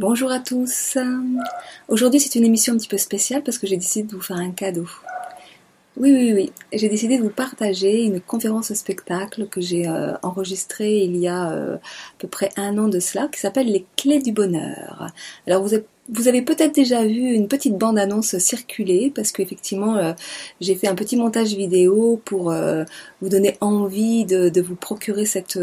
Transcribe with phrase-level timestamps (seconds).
[0.00, 0.96] Bonjour à tous.
[1.88, 4.38] Aujourd'hui c'est une émission un petit peu spéciale parce que j'ai décidé de vous faire
[4.38, 4.88] un cadeau.
[5.98, 6.52] Oui, oui, oui.
[6.72, 11.50] J'ai décidé de vous partager une conférence spectacle que j'ai euh, enregistrée il y a
[11.50, 11.80] euh, à
[12.16, 15.08] peu près un an de cela, qui s'appelle Les clés du bonheur.
[15.46, 20.14] Alors vous avez, peut-être déjà vu une petite bande-annonce circuler, parce qu'effectivement euh,
[20.62, 22.54] j'ai fait un petit montage vidéo pour
[23.20, 25.58] vous donner envie de vous procurer cette,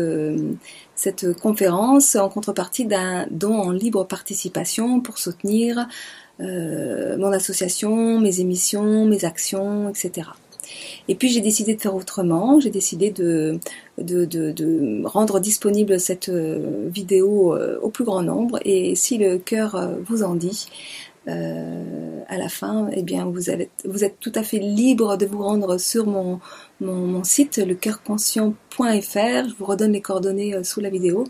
[0.98, 5.88] cette conférence en contrepartie d'un don en libre participation pour soutenir
[6.40, 10.30] euh, mon association, mes émissions, mes actions, etc.
[11.08, 13.60] Et puis j'ai décidé de faire autrement, j'ai décidé de,
[14.00, 19.38] de, de, rendre disponible cette euh, vidéo euh, au plus grand nombre et si le
[19.38, 20.68] cœur vous en dit,
[21.28, 25.44] à la fin, eh bien vous, avez, vous êtes tout à fait libre de vous
[25.44, 26.40] rendre sur mon,
[26.82, 31.26] mon, site lecoeurconscient.fr, je vous redonne les coordonnées sous la vidéo,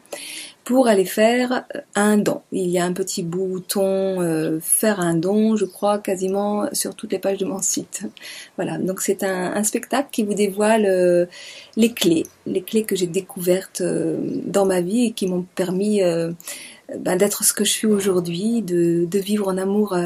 [0.68, 2.42] pour aller faire euh, un don.
[2.52, 7.14] Il y a un petit bouton euh, faire un don, je crois, quasiment sur toutes
[7.14, 8.02] les pages de mon site.
[8.58, 11.26] Voilà, donc c'est un, spectacle qui vous dévoile euh,
[11.78, 16.02] les clés, les clés que j'ai découvertes dans ma vie et qui m'ont permis
[17.00, 19.98] ben, d'être ce que je suis aujourd'hui, de, vivre en amour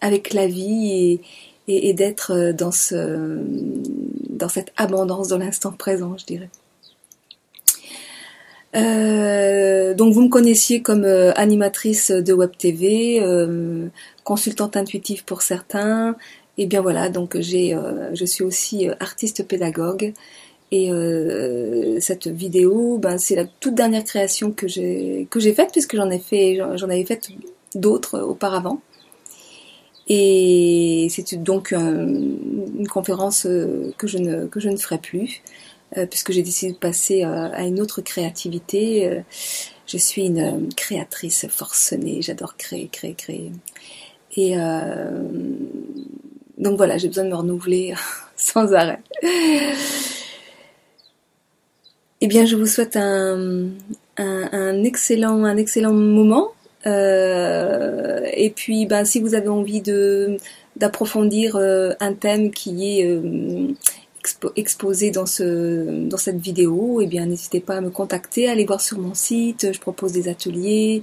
[0.00, 1.20] avec la vie et,
[1.68, 3.38] et d'être dans, ce,
[4.30, 6.50] dans cette abondance de l'instant présent, je dirais.
[8.74, 13.88] Euh, donc vous me connaissiez comme euh, animatrice de Web TV, euh,
[14.24, 16.16] consultante intuitive pour certains.
[16.58, 17.76] Et bien voilà, donc j'ai,
[18.12, 20.12] je suis aussi artiste pédagogue.
[20.70, 20.90] Et
[22.00, 26.10] cette vidéo, ben, c'est la toute dernière création que j'ai que j'ai faite puisque j'en
[26.10, 27.20] ai fait, j'en avais fait
[27.74, 28.80] d'autres auparavant.
[30.08, 35.42] Et c'est donc une conférence que je ne que je ne ferai plus.
[35.98, 39.08] Euh, puisque j'ai décidé de passer euh, à une autre créativité.
[39.08, 39.20] Euh,
[39.86, 43.52] je suis une créatrice forcenée, j'adore créer, créer, créer.
[44.36, 44.56] Et
[46.56, 47.92] donc voilà, j'ai besoin de me renouveler
[48.36, 49.00] sans arrêt.
[52.22, 53.66] Eh bien, je vous souhaite un,
[54.16, 56.52] un, excellent, un excellent moment.
[56.86, 60.38] et puis, ben, si vous avez envie de
[60.82, 63.06] d'approfondir un thème qui est
[64.56, 68.80] exposé dans, ce, dans cette vidéo, eh bien n'hésitez pas à me contacter, allez voir
[68.80, 71.02] sur mon site, je propose des ateliers,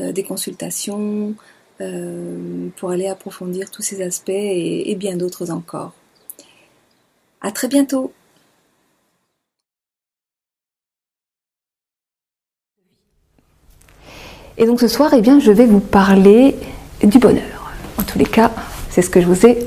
[0.00, 1.34] euh, des consultations
[1.80, 5.92] euh, pour aller approfondir tous ces aspects et, et bien d'autres encore.
[7.40, 8.12] À très bientôt.
[14.58, 16.54] Et donc ce soir, eh bien, je vais vous parler
[17.02, 17.72] du bonheur.
[17.98, 18.52] En tous les cas,
[18.92, 19.58] c'est ce que je vous ai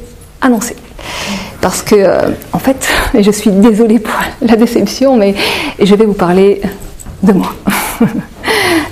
[0.42, 0.76] annoncé
[1.66, 2.88] parce que, euh, en fait,
[3.20, 4.14] je suis désolée pour
[4.48, 5.34] la déception, mais
[5.82, 6.62] je vais vous parler
[7.24, 7.48] de moi.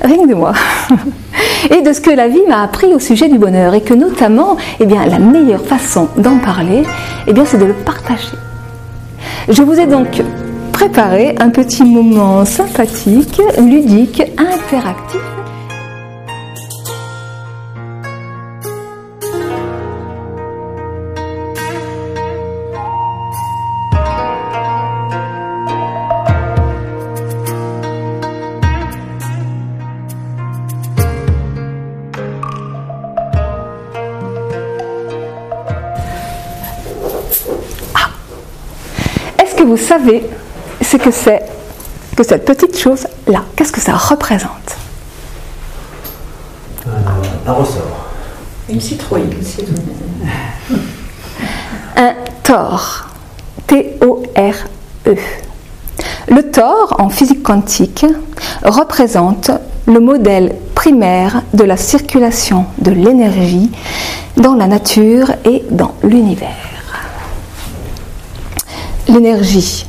[0.01, 0.53] Rien que de moi.
[1.69, 3.75] Et de ce que la vie m'a appris au sujet du bonheur.
[3.75, 6.81] Et que notamment, eh bien, la meilleure façon d'en parler,
[7.27, 8.37] eh c'est de le partager.
[9.47, 10.23] Je vous ai donc
[10.71, 15.21] préparé un petit moment sympathique, ludique, interactif
[40.03, 40.23] savez
[40.81, 41.41] ce que c'est
[42.15, 44.75] que cette petite chose-là Qu'est-ce que ça représente?
[46.87, 46.91] Euh,
[47.47, 48.07] Un ressort.
[48.69, 49.23] Une citrouille.
[51.95, 52.13] Un
[52.43, 53.07] tor.
[53.67, 55.15] T-O-R-E.
[56.29, 58.05] Le tor, en physique quantique,
[58.63, 59.51] représente
[59.85, 63.71] le modèle primaire de la circulation de l'énergie
[64.37, 66.49] dans la nature et dans l'univers.
[69.07, 69.85] L'énergie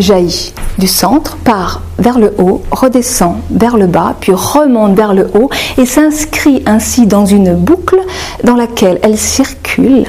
[0.00, 5.30] jaillit du centre, part vers le haut, redescend vers le bas, puis remonte vers le
[5.34, 8.00] haut et s'inscrit ainsi dans une boucle
[8.44, 10.06] dans laquelle elle circule,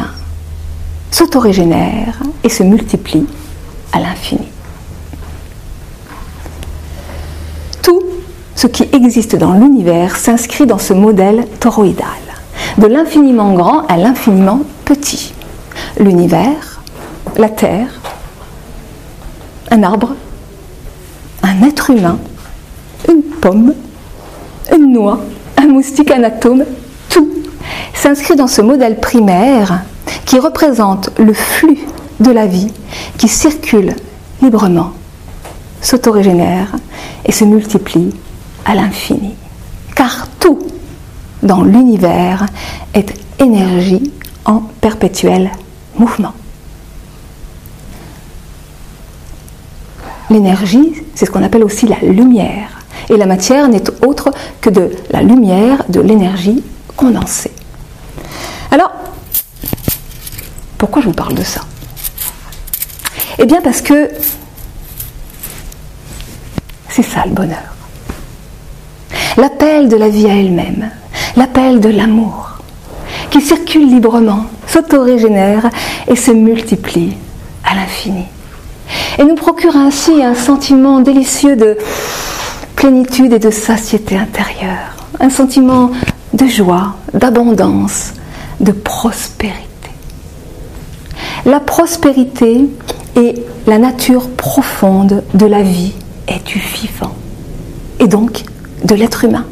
[1.11, 3.25] s'autorégénère et se multiplie
[3.93, 4.47] à l'infini.
[7.81, 8.03] Tout
[8.55, 12.05] ce qui existe dans l'univers s'inscrit dans ce modèle toroïdal,
[12.77, 15.33] de l'infiniment grand à l'infiniment petit.
[15.99, 16.81] L'univers,
[17.37, 17.96] la Terre,
[19.71, 20.15] un arbre,
[21.43, 22.17] un être humain,
[23.07, 23.73] une pomme,
[24.75, 25.19] une noix,
[25.57, 26.65] un moustique, un atome,
[27.09, 27.29] tout
[27.93, 29.81] s'inscrit dans ce modèle primaire
[30.25, 31.79] qui représente le flux
[32.19, 32.71] de la vie
[33.17, 33.95] qui circule
[34.41, 34.93] librement,
[35.81, 36.75] s'autorégénère
[37.25, 38.13] et se multiplie
[38.65, 39.35] à l'infini.
[39.95, 40.59] Car tout
[41.43, 42.45] dans l'univers
[42.93, 44.11] est énergie
[44.45, 45.51] en perpétuel
[45.97, 46.33] mouvement.
[50.29, 52.81] L'énergie, c'est ce qu'on appelle aussi la lumière.
[53.09, 56.63] Et la matière n'est autre que de la lumière, de l'énergie
[56.95, 57.51] condensée.
[58.71, 58.91] Alors,
[60.77, 61.61] pourquoi je vous parle de ça?
[63.39, 64.09] Eh bien parce que
[66.89, 67.75] c'est ça le bonheur.
[69.37, 70.89] L'appel de la vie à elle-même,
[71.35, 72.57] l'appel de l'amour,
[73.29, 75.69] qui circule librement, s'autorégénère
[76.07, 77.15] et se multiplie
[77.63, 78.25] à l'infini.
[79.19, 81.77] Et nous procure ainsi un sentiment délicieux de
[82.75, 85.91] plénitude et de satiété intérieure, un sentiment
[86.33, 88.13] de joie, d'abondance,
[88.59, 89.63] de prospérité.
[91.45, 92.65] La prospérité
[93.15, 93.35] est
[93.65, 95.93] la nature profonde de la vie
[96.27, 97.15] et du vivant,
[97.99, 98.43] et donc
[98.83, 99.45] de l'être humain.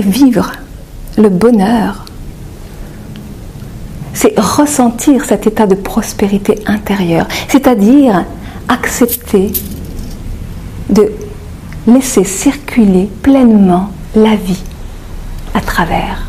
[0.00, 0.52] Vivre
[1.16, 2.04] le bonheur,
[4.14, 8.24] c'est ressentir cet état de prospérité intérieure, c'est-à-dire
[8.68, 9.52] accepter
[10.88, 11.10] de
[11.88, 14.62] laisser circuler pleinement la vie
[15.54, 16.28] à travers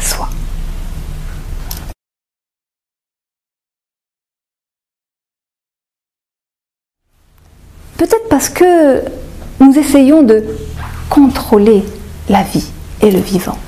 [0.00, 0.30] soi.
[7.98, 9.02] Peut-être parce que
[9.60, 10.42] nous essayons de
[11.10, 11.84] contrôler
[12.28, 12.66] la vie
[13.00, 13.58] et le vivant.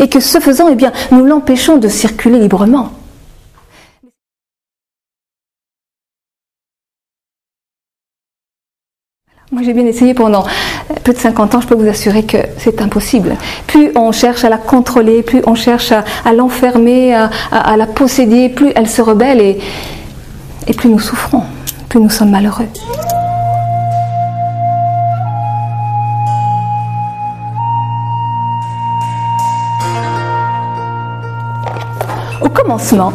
[0.00, 2.92] Et que ce faisant, eh bien, nous l'empêchons de circuler librement.
[9.50, 10.46] Moi, j'ai bien essayé pendant
[11.04, 13.36] plus de 50 ans, je peux vous assurer que c'est impossible.
[13.66, 18.72] Plus on cherche à la contrôler, plus on cherche à, l'enfermer, à, la posséder, plus
[18.74, 19.58] elle se rebelle et,
[20.66, 21.42] et plus nous souffrons,
[21.90, 22.68] plus nous sommes malheureux.
[32.52, 33.12] Commencement,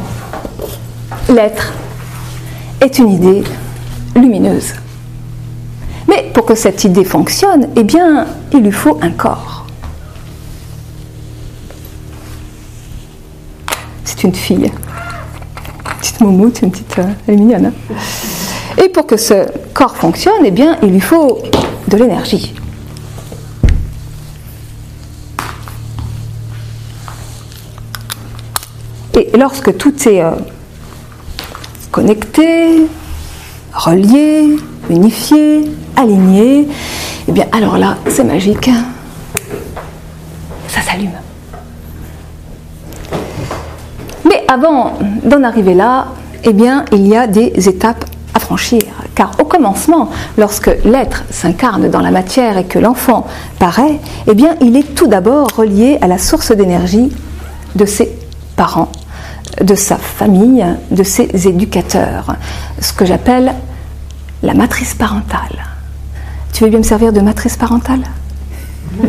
[1.29, 1.73] l'être
[2.81, 3.43] est une idée
[4.15, 4.73] lumineuse.
[6.07, 9.65] Mais pour que cette idée fonctionne, eh bien, il lui faut un corps.
[14.03, 14.71] C'est une fille.
[15.99, 16.99] petite moumoute, une petite.
[16.99, 17.03] Euh.
[17.29, 17.71] Hein.
[18.83, 21.39] Et pour que ce corps fonctionne, eh bien, il lui faut
[21.87, 22.53] de l'énergie.
[29.17, 30.29] Et lorsque tout est euh,
[31.91, 32.85] connecté,
[33.73, 34.57] relié,
[34.91, 35.63] unifié,
[35.95, 36.67] aligné,
[37.27, 38.69] eh bien alors là, c'est magique.
[40.67, 41.09] Ça s'allume.
[44.23, 44.93] Mais avant
[45.23, 46.09] d'en arriver là,
[46.43, 48.05] eh bien, il y a des étapes
[48.35, 48.83] à franchir.
[49.15, 53.25] Car au commencement, lorsque l'être s'incarne dans la matière et que l'enfant
[53.57, 57.11] paraît, eh bien, il est tout d'abord relié à la source d'énergie
[57.75, 58.15] de ses
[58.55, 58.91] parents,
[59.61, 62.35] de sa famille, de ses éducateurs,
[62.79, 63.53] ce que j'appelle
[64.43, 65.65] la matrice parentale.
[66.53, 68.01] Tu veux bien me servir de matrice parentale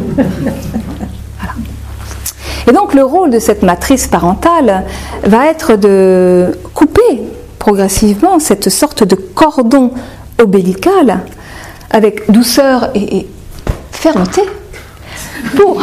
[2.66, 4.84] Et donc le rôle de cette matrice parentale
[5.24, 7.22] va être de couper
[7.58, 9.92] progressivement cette sorte de cordon
[10.38, 11.20] obélical
[11.90, 13.26] avec douceur et,
[13.90, 14.42] fermeté
[15.56, 15.82] pour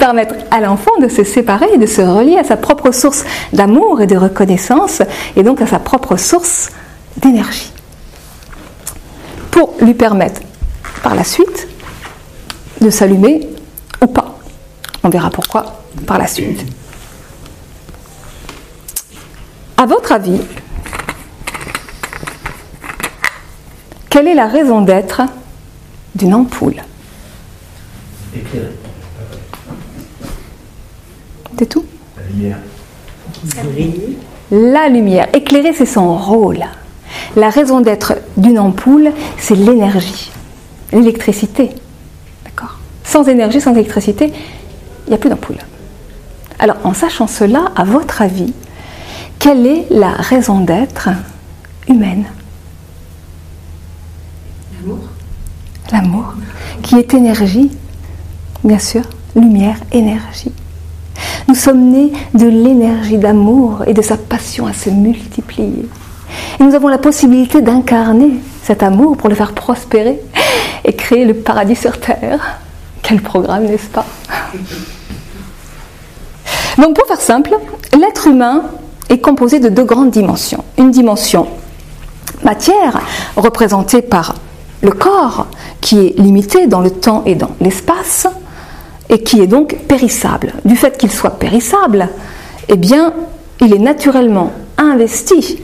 [0.00, 4.00] permettre à l'enfant de se séparer et de se relier à sa propre source d'amour
[4.00, 5.02] et de reconnaissance
[5.36, 6.70] et donc à sa propre source
[7.18, 7.70] d'énergie
[9.50, 10.40] pour lui permettre
[11.02, 11.68] par la suite
[12.80, 13.46] de s'allumer
[14.02, 14.38] ou pas.
[15.02, 16.64] On verra pourquoi par la suite.
[19.76, 20.40] À votre avis,
[24.08, 25.22] quelle est la raison d'être
[26.14, 26.82] d'une ampoule?
[31.58, 31.84] C'est tout
[32.40, 34.18] La lumière.
[34.50, 35.28] La lumière.
[35.34, 36.64] Éclairer, c'est son rôle.
[37.36, 40.30] La raison d'être d'une ampoule, c'est l'énergie,
[40.92, 41.70] l'électricité.
[42.44, 44.32] D'accord Sans énergie, sans électricité,
[45.06, 45.58] il n'y a plus d'ampoule.
[46.58, 48.52] Alors, en sachant cela, à votre avis,
[49.38, 51.08] quelle est la raison d'être
[51.88, 52.24] humaine?
[54.80, 54.98] L'amour.
[55.92, 56.34] L'amour,
[56.82, 57.70] qui est énergie,
[58.62, 59.02] bien sûr,
[59.34, 60.52] lumière, énergie.
[61.48, 65.88] Nous sommes nés de l'énergie d'amour et de sa passion à se multiplier.
[66.60, 68.32] Nous avons la possibilité d'incarner
[68.62, 70.20] cet amour pour le faire prospérer
[70.84, 72.58] et créer le paradis sur terre.
[73.02, 74.06] Quel programme, n'est-ce pas?
[76.78, 77.56] Donc pour faire simple,
[77.98, 78.62] l'être humain
[79.08, 80.64] est composé de deux grandes dimensions.
[80.78, 81.48] Une dimension
[82.44, 83.00] matière,
[83.36, 84.34] représentée par
[84.82, 85.48] le corps,
[85.80, 88.26] qui est limité dans le temps et dans l'espace,
[89.10, 90.54] et qui est donc périssable.
[90.64, 92.08] Du fait qu'il soit périssable,
[92.68, 93.12] eh bien,
[93.60, 95.58] il est naturellement investi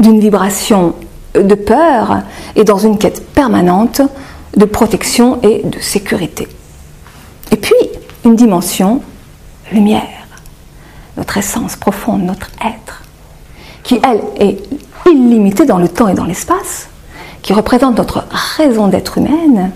[0.00, 0.94] d'une vibration
[1.34, 2.22] de peur
[2.56, 4.02] et dans une quête permanente
[4.56, 6.48] de protection et de sécurité.
[7.52, 7.74] Et puis,
[8.24, 9.00] une dimension
[9.72, 10.26] lumière,
[11.16, 13.02] notre essence profonde, notre être,
[13.84, 14.58] qui, elle, est
[15.08, 16.88] illimitée dans le temps et dans l'espace,
[17.42, 18.24] qui représente notre
[18.56, 19.70] raison d'être humaine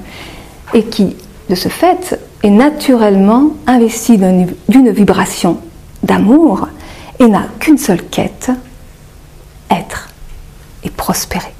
[0.75, 1.14] et qui,
[1.50, 5.59] de ce fait, est naturellement investie d'une vibration
[6.02, 6.69] d'amour
[7.19, 8.50] et n'a qu'une seule quête,
[9.69, 10.09] être
[10.85, 11.52] et prospérer.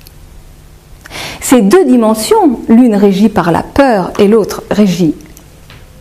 [1.41, 5.15] Ces deux dimensions, l'une régie par la peur et l'autre régie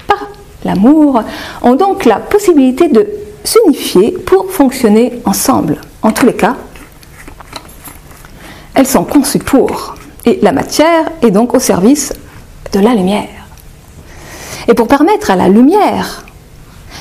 [0.07, 0.27] par
[0.63, 1.23] l'amour,
[1.63, 3.07] ont donc la possibilité de
[3.43, 5.81] s'unifier pour fonctionner ensemble.
[6.03, 6.55] En tous les cas,
[8.75, 9.95] elles sont conçues pour.
[10.25, 12.13] Et la matière est donc au service
[12.71, 13.38] de la lumière.
[14.67, 16.25] Et pour permettre à la lumière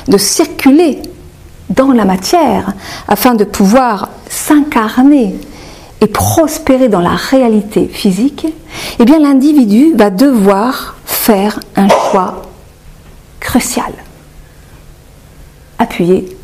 [0.07, 1.03] de circuler
[1.71, 2.73] dans la matière
[3.09, 5.37] afin de pouvoir s'incarner
[6.01, 8.47] et prospérer dans la réalité physique,
[8.99, 12.43] eh bien l'individu va devoir faire un choix
[13.41, 13.93] crucial,
[15.79, 16.37] appuyé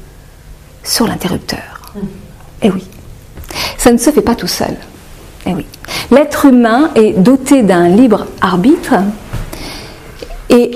[0.82, 1.92] sur l'interrupteur.
[2.62, 2.84] Eh oui,
[3.78, 4.76] ça ne se fait pas tout seul.
[5.46, 5.66] Eh oui,
[6.10, 8.94] l'être humain est doté d'un libre arbitre
[10.48, 10.70] et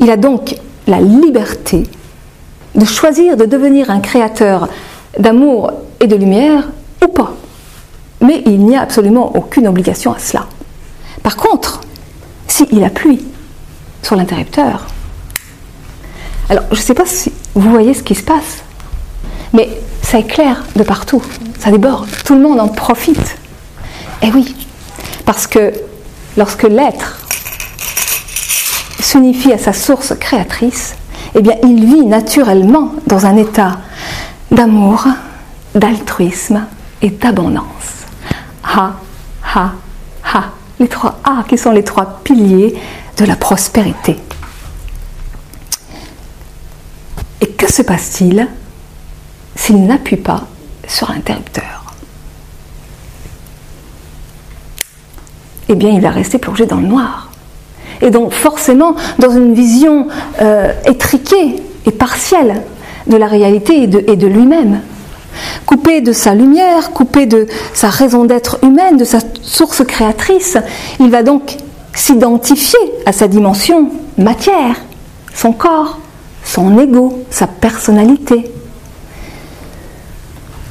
[0.00, 1.84] il a donc la liberté
[2.74, 4.68] de choisir de devenir un créateur
[5.18, 6.68] d'amour et de lumière
[7.04, 7.34] ou pas.
[8.20, 10.46] Mais il n'y a absolument aucune obligation à cela.
[11.22, 11.82] Par contre,
[12.48, 13.24] s'il appuie
[14.02, 14.86] sur l'interrupteur,
[16.48, 18.62] alors je ne sais pas si vous voyez ce qui se passe,
[19.52, 19.68] mais
[20.02, 21.22] ça éclaire de partout,
[21.58, 23.36] ça déborde, tout le monde en profite.
[24.22, 24.54] Eh oui,
[25.24, 25.72] parce que
[26.36, 27.19] lorsque l'être
[29.02, 30.94] s'unifie à sa source créatrice,
[31.34, 33.78] eh bien, il vit naturellement dans un état
[34.50, 35.06] d'amour,
[35.74, 36.66] d'altruisme
[37.02, 38.06] et d'abondance.
[38.64, 38.94] Ha,
[39.54, 39.72] ha,
[40.24, 40.44] ha.
[40.78, 42.74] Les trois A qui sont les trois piliers
[43.16, 44.16] de la prospérité.
[47.40, 48.48] Et que se passe-t-il
[49.54, 50.46] s'il n'appuie pas
[50.88, 51.94] sur l'interrupteur
[55.68, 57.29] Eh bien, il va rester plongé dans le noir
[58.02, 60.08] et donc forcément dans une vision
[60.40, 62.62] euh, étriquée et partielle
[63.06, 64.80] de la réalité et de, lui-même.
[65.66, 70.58] Coupé de sa lumière, coupé de sa raison d'être humaine, de sa source créatrice,
[70.98, 71.56] il va donc
[71.94, 74.76] s'identifier à sa dimension matière,
[75.34, 75.98] son corps,
[76.44, 78.50] son ego, sa personnalité.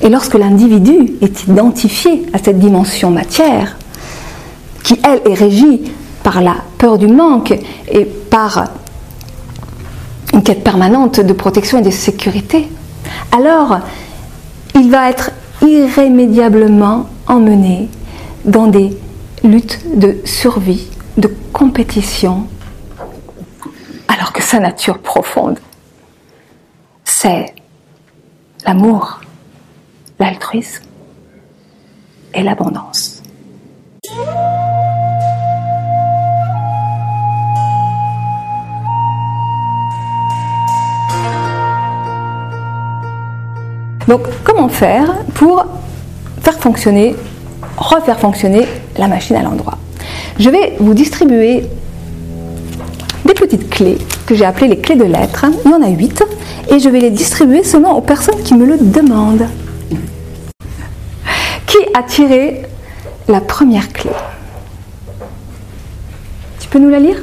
[0.01, 3.77] Et lorsque l'individu est identifié à cette dimension matière,
[4.83, 5.91] qui elle est régie
[6.31, 7.55] par la peur du manque
[7.87, 8.65] et par
[10.31, 12.67] une quête permanente de protection et de sécurité,
[13.31, 13.79] alors
[14.75, 15.31] il va être
[15.63, 17.89] irrémédiablement emmené
[18.45, 18.95] dans des
[19.43, 22.45] luttes de survie, de compétition,
[24.07, 25.57] alors que sa nature profonde,
[27.05, 27.55] c'est
[28.67, 29.19] l'amour,
[30.19, 30.83] l'altruisme
[32.35, 33.18] et l'abondance.
[44.09, 45.67] Donc comment faire pour
[46.41, 47.15] faire fonctionner,
[47.77, 48.65] refaire fonctionner
[48.97, 49.77] la machine à l'endroit?
[50.39, 51.67] Je vais vous distribuer
[53.23, 55.45] des petites clés que j'ai appelées les clés de lettres.
[55.63, 56.23] Il y en a huit
[56.71, 59.47] et je vais les distribuer seulement aux personnes qui me le demandent.
[61.67, 62.63] Qui a tiré
[63.27, 64.09] la première clé?
[66.59, 67.21] Tu peux nous la lire?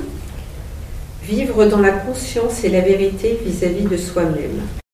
[1.24, 4.85] Vivre dans la conscience et la vérité vis-à-vis -vis de soi-même.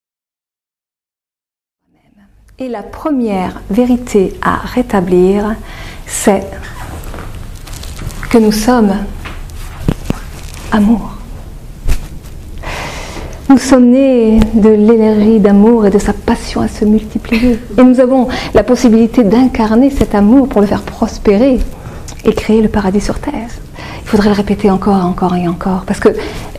[2.59, 5.55] Et la première vérité à rétablir,
[6.07, 6.45] c'est
[8.29, 8.93] que nous sommes
[10.71, 11.17] amour.
[13.49, 17.59] Nous sommes nés de l'énergie d'amour et de sa passion à se multiplier.
[17.79, 21.59] Et nous avons la possibilité d'incarner cet amour pour le faire prospérer
[22.27, 23.49] et créer le paradis sur Terre.
[24.03, 25.85] Il faudrait le répéter encore, encore et encore.
[25.87, 26.11] Parce que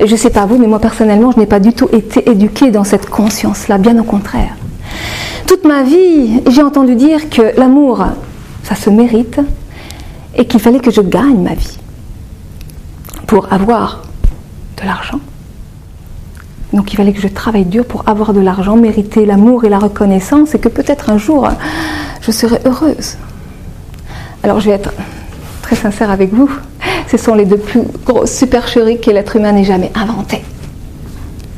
[0.04, 2.72] je ne sais pas vous, mais moi personnellement, je n'ai pas du tout été éduquée
[2.72, 4.56] dans cette conscience-là, bien au contraire.
[5.48, 8.06] Toute ma vie, j'ai entendu dire que l'amour,
[8.64, 9.40] ça se mérite
[10.36, 11.78] et qu'il fallait que je gagne ma vie
[13.28, 14.04] pour avoir
[14.82, 15.20] de l'argent,
[16.74, 19.80] Donc il fallait que je travaille dur pour avoir de l'argent, mériter l'amour et la
[19.80, 21.48] reconnaissance et que peut-être un jour
[22.22, 23.18] je serai heureuse.
[24.44, 24.92] Alors je vais être
[25.62, 26.50] très sincère avec vous.
[27.10, 30.44] Ce sont les deux plus grosses supercheries que l'être humain n'ait jamais inventées.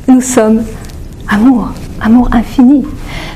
[0.06, 0.62] Nous sommes
[1.28, 2.84] amour, amour infini.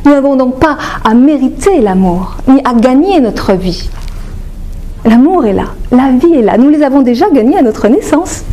[0.05, 3.89] Nous n'avons donc pas à mériter l'amour, ni à gagner notre vie.
[5.05, 6.59] L'amour est là, la vie est là.
[6.59, 8.45] Nous les avons déjà gagnés à notre naissance.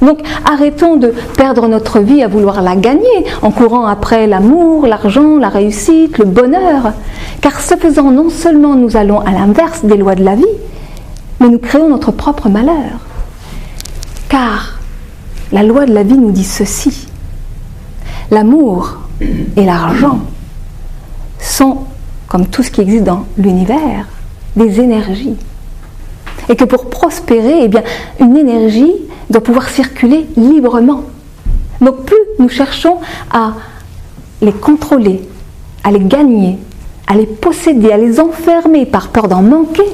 [0.00, 5.36] Donc arrêtons de perdre notre vie à vouloir la gagner en courant après l'amour, l'argent,
[5.38, 6.92] la réussite, le bonheur.
[7.40, 10.44] Car ce faisant, non seulement nous allons à l'inverse des lois de la vie,
[11.40, 13.00] mais nous créons notre propre malheur.
[14.28, 14.78] Car
[15.50, 17.08] la loi de la vie nous dit ceci.
[18.30, 20.20] L'amour et l'argent
[21.38, 21.78] sont,
[22.28, 24.06] comme tout ce qui existe dans l'univers,
[24.56, 25.36] des énergies.
[26.48, 28.92] Et que pour prospérer, eh une énergie
[29.30, 31.02] doit pouvoir circuler librement.
[31.80, 32.96] Donc plus nous cherchons
[33.30, 33.54] à
[34.40, 35.20] les contrôler,
[35.84, 36.58] à les gagner,
[37.06, 39.86] à les posséder, à les enfermer par peur d'en manquer,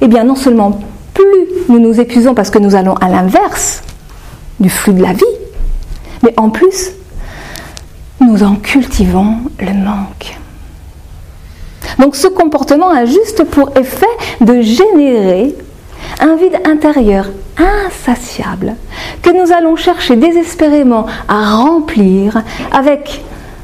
[0.00, 0.80] eh bien non seulement
[1.14, 3.82] plus nous nous épuisons parce que nous allons à l'inverse
[4.60, 5.24] du flux de la vie,
[6.22, 6.92] mais en plus
[8.22, 10.38] nous en cultivons le manque.
[11.98, 14.06] Donc ce comportement a juste pour effet
[14.40, 15.54] de générer
[16.20, 17.26] un vide intérieur
[17.58, 18.76] insatiable
[19.22, 23.22] que nous allons chercher désespérément à remplir avec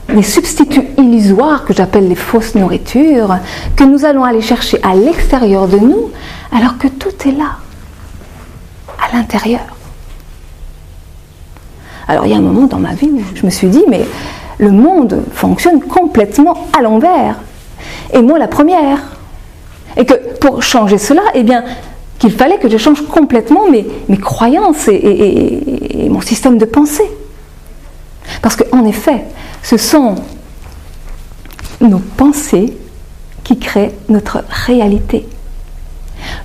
[0.09, 3.37] des substituts illusoires que j'appelle les fausses nourritures,
[3.77, 6.11] que nous allons aller chercher à l'extérieur de nous,
[6.51, 7.57] alors que tout est là,
[9.03, 9.61] à l'intérieur.
[12.07, 14.07] Alors il y a un moment dans ma vie où je me suis dit, mais
[14.59, 17.37] le monde fonctionne complètement à l'envers.
[18.13, 18.99] Et moi la première.
[19.97, 21.65] Et que pour changer cela, eh bien,
[22.19, 27.09] qu'il fallait que je change complètement mes, mes croyances et, mon système de pensée.
[28.43, 29.25] Parce qu'en effet,
[29.63, 30.17] ce sont
[31.81, 32.77] nos pensées
[33.45, 35.27] qui créent notre réalité.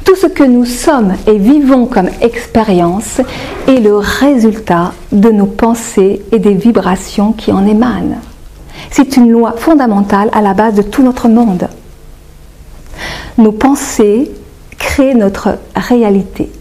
[0.06, 3.22] Tout ce que nous sommes et vivons comme expérience
[3.68, 8.22] est le résultat de nos pensées et des vibrations qui en émanent.
[8.92, 11.68] C'est une loi fondamentale à la base de tout notre monde.
[13.38, 14.32] Nos pensées
[14.78, 16.52] créer notre réalité.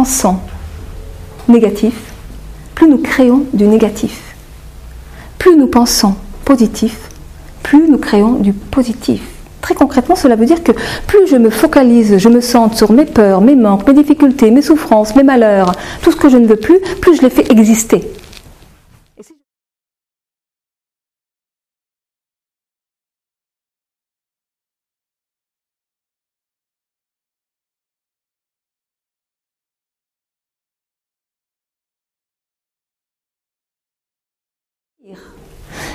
[0.00, 0.36] Pensons
[1.46, 1.92] négatif,
[2.74, 4.34] plus nous créons du négatif.
[5.38, 6.14] Plus nous pensons
[6.46, 7.10] positif,
[7.62, 9.20] plus nous créons du positif.
[9.60, 10.72] Très concrètement, cela veut dire que
[11.06, 14.62] plus je me focalise, je me sens sur mes peurs, mes manques, mes difficultés, mes
[14.62, 18.00] souffrances, mes malheurs, tout ce que je ne veux plus, plus je les fais exister.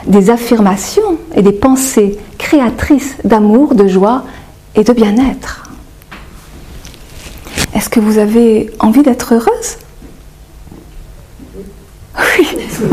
[0.05, 4.23] Des affirmations et des pensées créatrices d'amour, de joie
[4.75, 5.63] et de bien-être.
[7.73, 9.77] Est-ce que vous avez envie d'être heureuse?
[12.17, 12.47] Oui.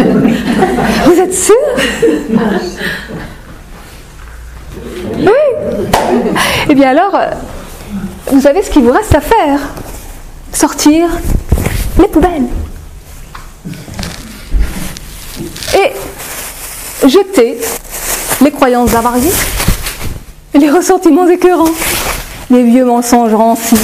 [1.04, 1.54] Vous êtes sûr
[5.18, 5.28] Oui.
[6.68, 7.16] Eh bien alors,
[8.30, 9.60] vous savez ce qu'il vous reste à faire?
[10.52, 11.08] Sortir
[11.98, 12.46] les poubelles.
[15.74, 15.92] Et
[17.08, 17.58] jeter
[18.40, 19.32] les croyances avariées,
[20.54, 21.74] les ressentiments écœurants,
[22.50, 23.80] les vieux mensonges rancis,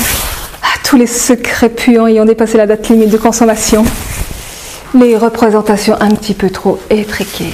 [0.88, 3.84] tous les secrets puants ayant dépassé la date limite de consommation,
[4.94, 7.52] les représentations un petit peu trop étriquées.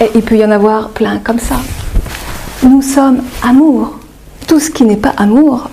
[0.00, 1.56] Et il peut y en avoir plein comme ça.
[2.62, 3.98] Nous sommes amour.
[4.48, 5.68] Tout ce qui n'est pas amour,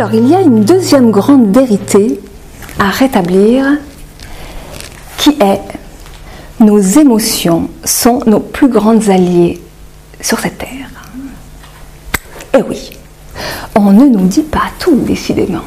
[0.00, 2.18] Alors, il y a une deuxième grande vérité
[2.78, 3.66] à rétablir
[5.18, 5.60] qui est
[6.58, 9.60] nos émotions sont nos plus grandes alliées
[10.18, 10.88] sur cette terre.
[12.56, 12.92] Eh oui,
[13.74, 15.64] on ne nous dit pas tout, décidément.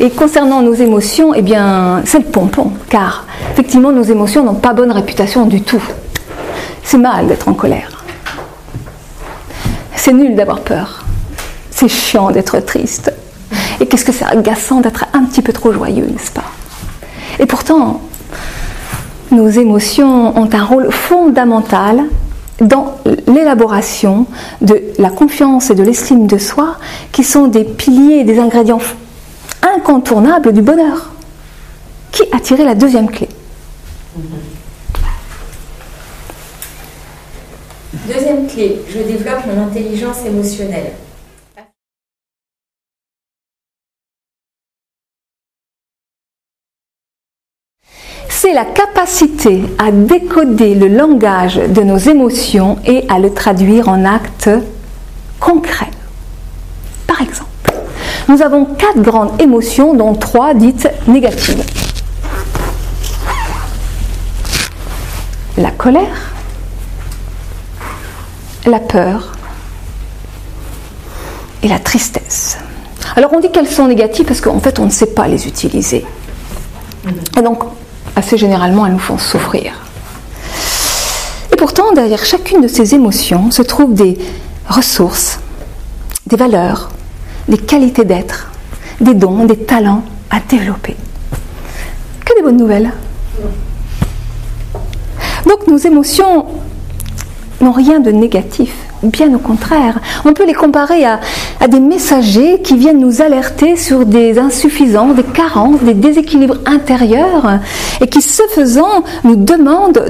[0.00, 4.72] Et concernant nos émotions, eh bien, c'est le pompon, car effectivement, nos émotions n'ont pas
[4.72, 5.84] bonne réputation du tout.
[6.82, 8.04] C'est mal d'être en colère.
[9.94, 11.04] C'est nul d'avoir peur.
[11.70, 13.09] C'est chiant d'être triste.
[13.80, 16.44] Et qu'est-ce que c'est agaçant d'être un petit peu trop joyeux, n'est-ce pas?
[17.38, 18.02] Et pourtant,
[19.30, 22.04] nos émotions ont un rôle fondamental
[22.60, 24.26] dans l'élaboration
[24.60, 26.76] de la confiance et de l'estime de soi,
[27.10, 28.80] qui sont des piliers, des ingrédients
[29.62, 31.10] incontournables du bonheur.
[32.12, 33.28] Qui a tiré la deuxième clé?
[38.06, 40.92] Deuxième clé, je développe mon intelligence émotionnelle.
[48.50, 54.04] C'est la capacité à décoder le langage de nos émotions et à le traduire en
[54.04, 54.50] actes
[55.38, 55.90] concrets.
[57.06, 57.48] Par exemple,
[58.28, 61.62] nous avons quatre grandes émotions, dont trois dites négatives.
[65.56, 66.32] La colère,
[68.66, 69.30] la peur
[71.62, 72.58] et la tristesse.
[73.14, 76.04] Alors on dit qu'elles sont négatives parce qu'en fait on ne sait pas les utiliser.
[77.38, 77.62] Et donc
[78.20, 79.72] assez généralement, elles nous font souffrir.
[81.52, 84.18] Et pourtant, derrière chacune de ces émotions se trouvent des
[84.68, 85.40] ressources,
[86.26, 86.90] des valeurs,
[87.48, 88.50] des qualités d'être,
[89.00, 90.96] des dons, des talents à développer.
[92.24, 92.92] Que des bonnes nouvelles.
[95.46, 96.44] Donc nos émotions
[97.62, 98.72] n'ont rien de négatif.
[99.02, 101.20] Bien au contraire, on peut les comparer à,
[101.68, 107.60] des messagers qui viennent nous alerter sur des insuffisances, des carences, des déséquilibres intérieurs
[108.02, 110.04] et qui, ce faisant, nous demandent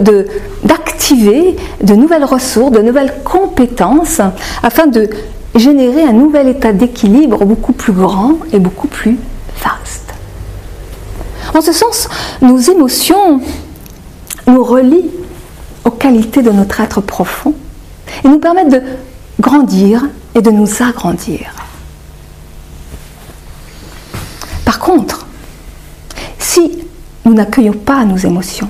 [0.64, 4.20] d'activer de, nouvelles ressources, de nouvelles compétences
[4.64, 5.08] afin de
[5.54, 9.16] générer un nouvel état d'équilibre beaucoup plus grand et beaucoup plus
[9.62, 10.14] vaste.
[11.54, 12.08] En ce sens,
[12.42, 13.40] nos émotions
[14.48, 15.10] nous relient
[15.84, 17.54] aux qualités de notre être profond
[18.24, 18.82] et nous permettent de
[19.40, 21.52] grandir et de nous agrandir.
[24.64, 25.26] Par contre,
[26.38, 26.78] si
[27.24, 28.68] nous n'accueillons pas nos émotions,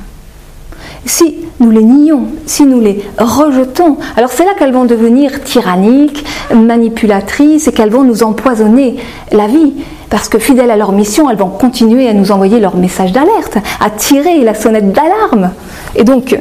[1.04, 6.24] si nous les nions, si nous les rejetons, alors c'est là qu'elles vont devenir tyranniques,
[6.54, 8.96] manipulatrices et qu'elles vont nous empoisonner
[9.32, 9.74] la vie.
[10.08, 13.58] Parce que fidèles à leur mission, elles vont continuer à nous envoyer leur message d'alerte,
[13.80, 15.52] à tirer la sonnette d'alarme.
[15.94, 16.36] Et donc,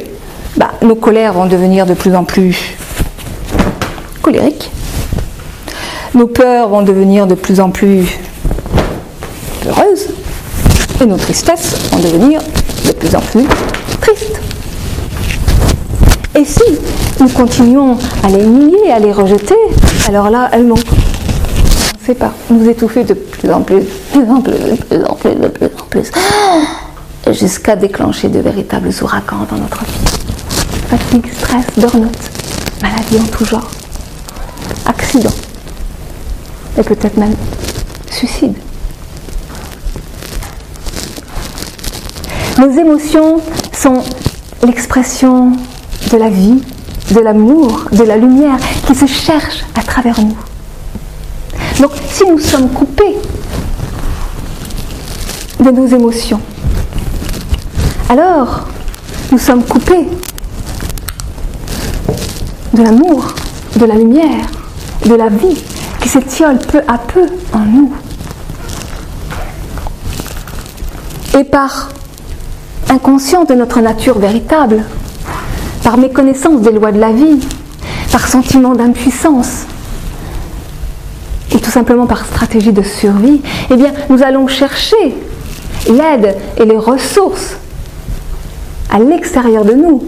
[0.57, 2.78] bah, nos colères vont devenir de plus en plus
[4.21, 4.71] colériques.
[6.15, 8.07] Nos peurs vont devenir de plus en plus
[9.63, 10.07] peureuses.
[11.01, 12.41] Et nos tristesses vont devenir
[12.85, 13.45] de plus en plus
[14.01, 14.41] tristes.
[16.35, 16.63] Et si
[17.19, 19.55] nous continuons à les nier, à les rejeter,
[20.07, 23.87] alors là, elles vont, on ne sait pas, nous étouffer de plus en plus, de
[24.11, 26.11] plus en plus, de plus en plus, de plus en plus,
[27.33, 30.19] jusqu'à déclencher de véritables ouragans dans notre vie
[30.89, 32.17] fatigue, stress, burn-out,
[32.81, 33.69] maladie en tout genre,
[34.85, 35.33] accident,
[36.77, 37.35] et peut-être même
[38.09, 38.55] suicide.
[42.57, 43.39] Nos émotions
[43.71, 44.03] sont
[44.63, 45.53] l'expression
[46.11, 46.61] de la vie,
[47.11, 50.37] de l'amour, de la lumière qui se cherche à travers nous.
[51.79, 53.15] Donc si nous sommes coupés
[55.59, 56.41] de nos émotions,
[58.09, 58.67] alors
[59.31, 60.07] nous sommes coupés
[62.73, 63.33] de l'amour,
[63.77, 64.45] de la lumière,
[65.05, 65.57] de la vie
[66.01, 67.93] qui s'étiole peu à peu en nous.
[71.39, 71.89] Et par
[72.89, 74.83] inconscience de notre nature véritable,
[75.83, 77.39] par méconnaissance des lois de la vie,
[78.11, 79.65] par sentiment d'impuissance,
[81.53, 85.15] ou tout simplement par stratégie de survie, eh bien, nous allons chercher
[85.87, 87.55] l'aide et les ressources
[88.91, 90.03] à l'extérieur de nous,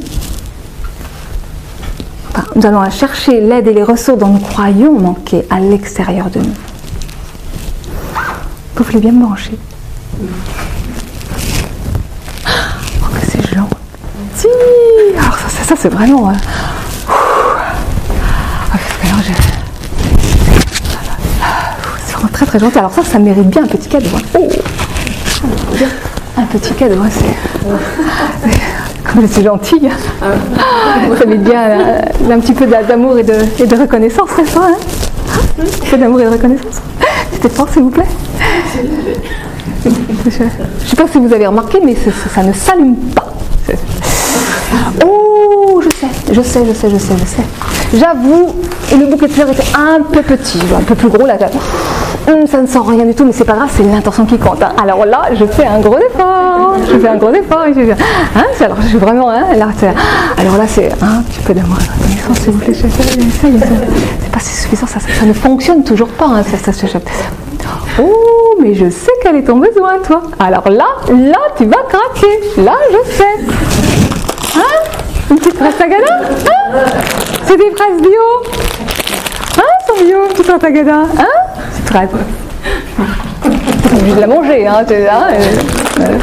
[2.56, 6.54] nous allons chercher l'aide et les ressources dont nous croyons manquer à l'extérieur de nous.
[8.76, 9.58] Vous voulez bien me brancher?
[10.18, 10.20] Oh,
[13.14, 14.48] que c'est gentil
[15.20, 16.30] Alors ça, ça, c'est vraiment...
[16.30, 16.34] Euh...
[22.06, 22.78] c'est vraiment très très gentil.
[22.80, 24.10] Alors ça, ça mérite bien un petit cadeau.
[24.16, 24.22] Hein.
[24.36, 24.50] Oh
[26.38, 27.36] un petit cadeau, hein, c'est
[29.28, 29.82] c'est gentil.
[30.22, 30.26] Ah.
[31.18, 34.78] Ça met bien euh, un, petit peu d'amour et de, reconnaissance, c'est ça hein
[35.60, 36.82] Un peu d'amour et de reconnaissance.
[37.32, 38.06] C'était fort, s'il vous plaît.
[39.84, 40.50] Je ne
[40.88, 43.34] sais pas si vous avez remarqué, mais ça, ne s'allume pas.
[45.06, 47.98] Oh, je sais, je sais, je sais, je sais, je sais.
[47.98, 48.56] J'avoue,
[48.92, 51.38] le bouquet de fleurs était un peu petit, un peu plus gros là.
[52.26, 54.62] Ça ne sent rien du tout, mais c'est pas grave, c'est l'intention qui compte.
[54.62, 54.74] Hein.
[54.82, 57.64] Alors là, je fais un gros effort, je fais un gros effort.
[58.36, 59.30] Hein, alors, je suis vraiment.
[59.30, 59.44] Hein,
[60.38, 61.78] alors là, c'est un petit peu d'amour
[62.60, 62.74] plaît.
[62.74, 66.26] C'est pas suffisant, ça, ça, ne fonctionne toujours pas.
[66.26, 66.88] Hein, ça, ça,
[68.00, 70.22] oh, mais je sais quel est ton besoin, toi.
[70.40, 72.62] Alors là, là, tu vas craquer.
[72.62, 74.62] Là, je sais.
[75.30, 76.06] Une petite phrase tagada?
[76.10, 76.78] Hein?
[77.46, 78.12] C'est des phrases bio?
[79.58, 81.04] Hein, sont bio, une petite tagada?
[81.18, 81.51] Hein?
[81.92, 82.08] T'es
[83.98, 85.38] obligé de la manger, hein, hein euh,
[86.00, 86.18] euh.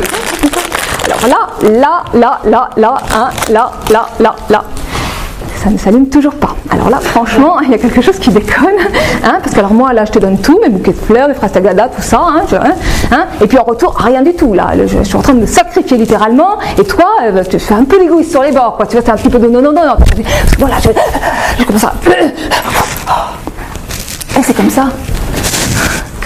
[1.06, 4.64] Alors là, là, là, là, là, hein, là, là, là, là.
[5.62, 6.54] Ça ne s'allume toujours pas.
[6.70, 8.78] Alors là, franchement, il y a quelque chose qui déconne,
[9.24, 11.34] hein, parce que alors moi, là, je te donne tout, mes bouquets de fleurs, mes
[11.34, 12.74] frastagada, tout ça, hein, hein,
[13.10, 15.46] hein, et puis en retour, rien du tout, là, je, suis en train de me
[15.46, 18.96] sacrifier littéralement, et toi, euh, tu fais un peu l'égoïste sur les bords, quoi, tu
[18.96, 19.96] vois, c'est un petit peu de non, non, non, non,
[20.58, 20.90] voilà, je,
[21.58, 21.92] je commence à...
[24.38, 24.84] Et c'est comme ça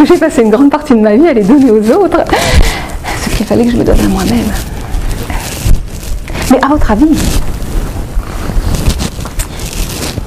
[0.06, 2.24] j'ai passé une grande partie de ma vie à les donner aux autres,
[3.24, 4.50] ce qu'il fallait que je me donne à moi-même.
[6.50, 7.16] Mais à votre avis,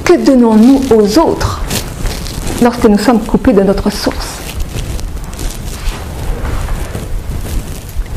[0.04, 1.62] que donnons-nous aux autres
[2.62, 4.40] lorsque nous sommes coupés de notre source?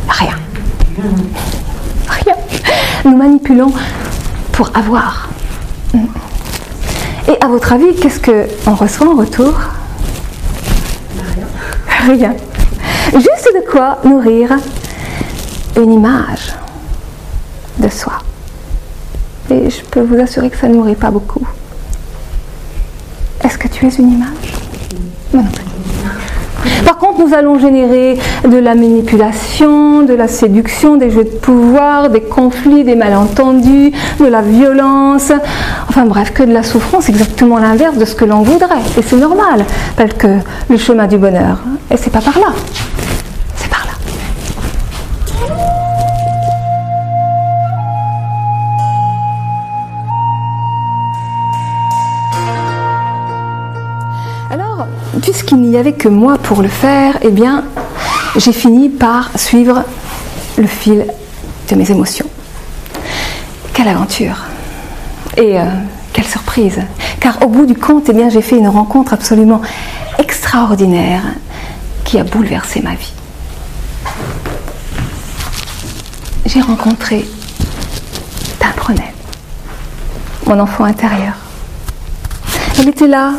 [0.09, 0.37] Rien.
[2.09, 2.35] Rien.
[3.05, 3.73] Nous manipulons
[4.53, 5.29] pour avoir.
[7.27, 9.55] Et à votre avis, qu'est-ce qu'on reçoit en retour?
[12.09, 14.57] Juste de quoi nourrir
[15.77, 16.55] une image
[17.79, 18.14] de soi.
[19.51, 21.47] Et je peux vous assurer que ça ne nourrit pas beaucoup.
[23.44, 24.55] Est-ce que tu es une image?
[25.35, 25.44] Non
[26.87, 32.09] Par contre, nous allons générer de la manipulation, de la séduction, des jeux de pouvoir,
[32.09, 35.31] des conflits, des malentendus, de la violence,
[35.88, 38.83] enfin bref, que de la souffrance, exactement l'inverse de ce que l'on voudrait.
[38.96, 39.64] Et c'est normal,
[39.96, 41.59] parce que le chemin du bonheur,
[41.90, 42.53] et c'est pas par là.
[55.20, 57.64] puisqu'il n'y avait que moi pour le faire, eh bien,
[58.37, 59.85] j'ai fini par suivre
[60.57, 61.07] le fil
[61.70, 62.27] de mes émotions.
[63.74, 64.48] Quelle aventure
[65.38, 65.64] Et euh,
[66.12, 66.81] quelle surprise
[67.20, 69.62] Car au bout du compte, eh j'ai fait une rencontre absolument
[70.18, 71.22] extraordinaire
[72.05, 73.12] qui a bouleversé ma vie.
[76.44, 77.24] J'ai rencontré
[78.59, 79.14] Pimprenelle,
[80.44, 81.35] mon enfant intérieur.
[82.81, 83.35] Elle était là,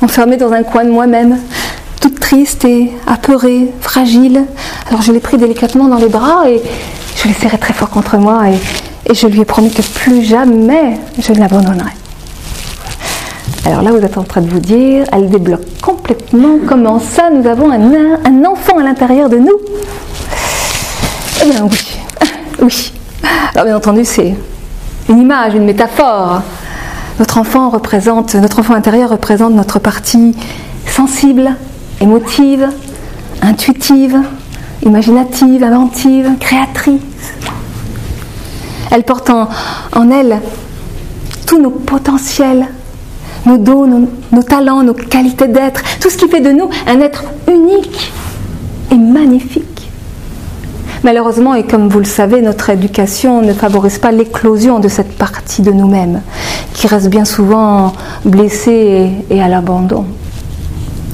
[0.00, 1.38] enfermée dans un coin de moi-même,
[2.00, 4.46] toute triste et apeurée, fragile.
[4.88, 6.62] Alors je l'ai pris délicatement dans les bras et
[7.16, 8.44] je l'ai serré très fort contre moi
[9.12, 11.92] je lui ai promis que plus jamais je ne l'abandonnerai.
[13.66, 17.46] Alors là, vous êtes en train de vous dire, elle débloque complètement comment ça, nous
[17.46, 19.58] avons un, un enfant à l'intérieur de nous?
[21.42, 21.98] Eh bien oui,
[22.62, 22.92] oui.
[23.54, 24.34] Alors bien entendu, c'est
[25.08, 26.42] une image, une métaphore.
[27.18, 30.34] Notre enfant représente, notre enfant intérieur représente notre partie
[30.86, 31.54] sensible,
[32.00, 32.68] émotive,
[33.40, 34.18] intuitive,
[34.84, 37.00] imaginative, inventive, créatrice.
[38.94, 39.48] Elle porte en,
[40.12, 40.40] elle
[41.46, 42.68] tous nos potentiels,
[43.44, 47.24] nos dons, nos talents, nos qualités d'être, tout ce qui fait de nous un être
[47.48, 48.12] unique
[48.92, 49.90] et magnifique.
[51.02, 55.62] Malheureusement, et comme vous le savez, notre éducation ne favorise pas l'éclosion de cette partie
[55.62, 56.22] de nous-mêmes,
[56.72, 60.04] qui reste bien souvent blessée et, à l'abandon.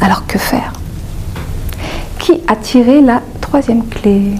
[0.03, 0.75] Alors que faire?
[2.19, 4.35] Qui a tiré la troisième clé?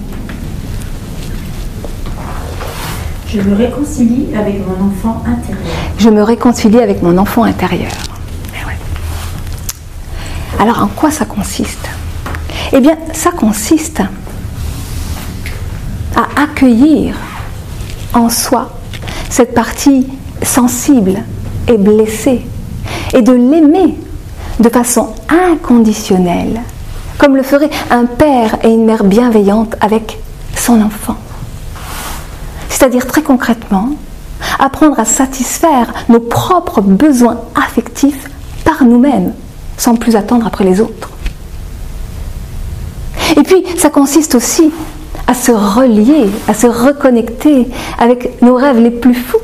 [3.33, 5.63] Je me réconcilie avec mon enfant intérieur.
[5.97, 7.91] Je me réconcilie avec mon enfant intérieur.
[8.53, 11.87] Eh Alors en quoi ça consiste?
[12.73, 14.01] Eh bien, ça consiste
[16.13, 17.15] à accueillir
[18.13, 18.69] en soi
[19.29, 20.07] cette partie
[20.43, 21.23] sensible
[21.69, 22.41] et blessée
[23.13, 23.95] et de l'aimer
[24.59, 26.59] de façon inconditionnelle,
[27.17, 30.19] comme le ferait un père et une mère bienveillante avec
[30.53, 31.15] son enfant.
[32.71, 33.89] C'est-à-dire très concrètement,
[34.57, 38.29] apprendre à satisfaire nos propres besoins affectifs
[38.63, 39.33] par nous-mêmes,
[39.77, 41.09] sans plus attendre après les autres.
[43.37, 44.71] Et puis, ça consiste aussi
[45.27, 47.67] à se relier, à se reconnecter
[47.99, 49.37] avec nos rêves les plus fous.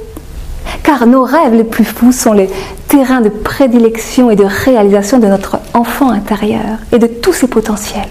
[0.84, 2.50] Car nos rêves les plus fous sont les
[2.88, 8.10] terrains de prédilection et de réalisation de notre enfant intérieur et de tous ses potentiels.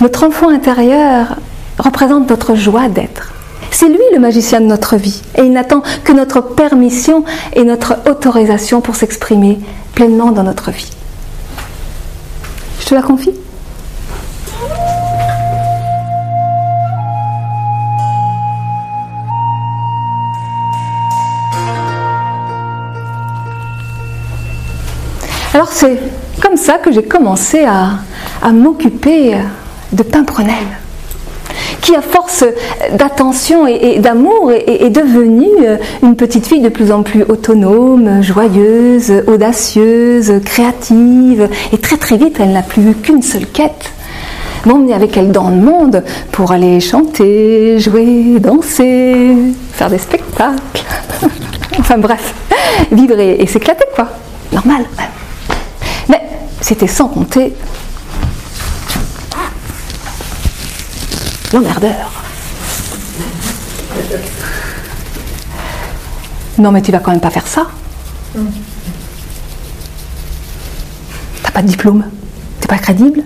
[0.00, 1.36] Notre enfant intérieur
[1.80, 3.32] représente notre joie d'être.
[3.70, 7.98] C'est lui le magicien de notre vie et il n'attend que notre permission et notre
[8.08, 9.58] autorisation pour s'exprimer
[9.94, 10.90] pleinement dans notre vie.
[12.80, 13.32] Je te la confie
[25.52, 25.98] Alors c'est
[26.40, 27.98] comme ça que j'ai commencé à,
[28.52, 29.36] m'occuper
[29.92, 30.18] de qui
[31.90, 32.44] qui à force
[32.92, 35.48] d'attention et, d'amour est, devenue
[36.04, 42.36] une petite fille de plus en plus autonome, joyeuse, audacieuse, créative, et très très vite
[42.38, 43.92] elle n'a plus qu'une seule quête,
[44.66, 49.34] m'emmener avec elle dans le monde pour aller chanter, jouer, danser,
[49.72, 50.84] faire des spectacles.
[51.78, 52.34] enfin bref,
[52.92, 54.08] vivre et, s'éclater quoi.
[54.52, 54.84] Normal.
[56.08, 56.22] Mais
[56.60, 57.52] c'était sans compter
[61.52, 62.10] l'emmerdeur.
[66.58, 67.66] Non mais tu vas quand même pas faire ça.
[71.42, 72.04] T'as pas de diplôme,
[72.60, 73.22] t'es pas crédible.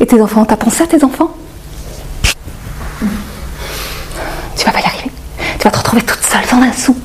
[0.00, 1.30] Et tes enfants, t'as pensé à tes enfants?
[4.56, 5.10] Tu vas pas y arriver.
[5.58, 6.96] Tu vas te retrouver toute seule sans un sou.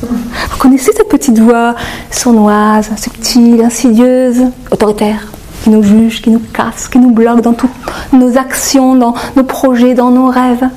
[0.00, 1.74] Vous connaissez cette petite voix
[2.10, 5.26] sournoise, subtile, insidieuse, autoritaire,
[5.64, 7.70] qui nous juge, qui nous casse, qui nous bloque dans toutes
[8.12, 10.68] nos actions, dans nos projets, dans nos rêves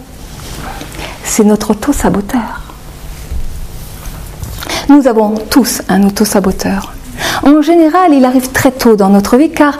[1.26, 2.62] C'est notre auto-saboteur.
[4.88, 6.93] Nous avons tous un auto-saboteur.
[7.43, 9.78] En général, il arrive très tôt dans notre vie car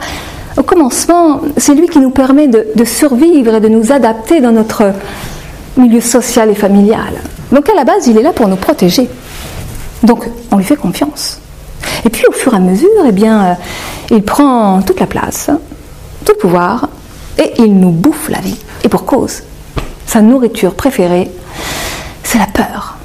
[0.58, 4.92] au commencement, c'est lui qui nous permet de, survivre et de nous adapter dans notre
[5.78, 7.14] milieu social et familial.
[7.50, 9.08] Donc à la base, il est là pour nous protéger.
[10.02, 11.40] Donc on lui fait confiance.
[12.04, 13.54] Et puis au fur et à mesure, eh bien, euh,
[14.10, 15.50] il prend toute la place,
[16.24, 16.88] tout le pouvoir,
[17.38, 18.58] et il nous bouffe la vie.
[18.84, 19.42] Et pour cause.
[20.06, 21.30] Sa nourriture préférée,
[22.22, 22.96] c'est la peur.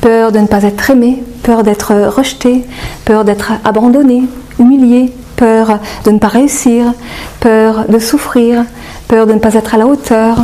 [0.00, 2.64] Peur de ne pas être aimé, peur d'être rejeté,
[3.04, 4.24] peur d'être abandonné,
[4.58, 6.92] humilié, peur de ne pas réussir,
[7.40, 8.64] peur de souffrir,
[9.08, 10.38] peur de ne pas être à la hauteur,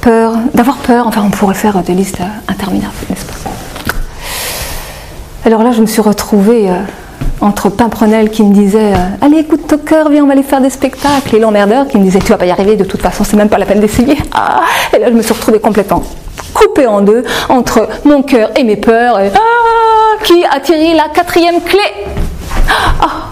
[0.00, 1.06] peur d'avoir peur.
[1.06, 3.34] Enfin, on pourrait faire des listes interminables, n'est-ce pas?
[5.46, 6.76] Alors là, je me suis retrouvée euh,
[7.42, 10.62] entre Pimprenel qui me disait euh, Allez, écoute ton cœur, viens, on va aller faire
[10.62, 13.24] des spectacles, et l'emmerdeur qui me disait Tu vas pas y arriver, de toute façon,
[13.24, 14.16] c'est même pas la peine d'essayer.
[14.32, 14.62] Ah
[14.96, 16.02] et là, je me suis retrouvée complètement
[16.54, 19.20] coupée en deux entre mon cœur et mes peurs.
[19.20, 21.80] Et, ah, qui a tiré la quatrième clé
[22.66, 23.28] ah,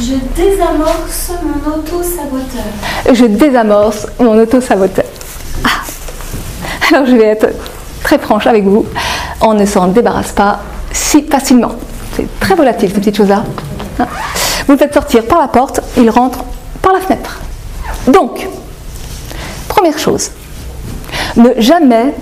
[0.00, 3.12] je désamorce mon auto-saboteur.
[3.12, 5.04] Je désamorce mon auto-saboteur.
[5.64, 5.68] Ah.
[6.92, 7.48] Alors je vais être
[8.04, 8.86] très franche avec vous.
[9.40, 10.60] On ne s'en débarrasse pas
[10.92, 11.72] si facilement.
[12.16, 13.44] C'est très volatile ces petites choses-là.
[14.66, 16.40] Vous le faites sortir par la porte, il rentre
[16.82, 17.40] par la fenêtre.
[18.08, 18.46] Donc,
[19.68, 20.30] première chose,
[21.36, 22.14] ne jamais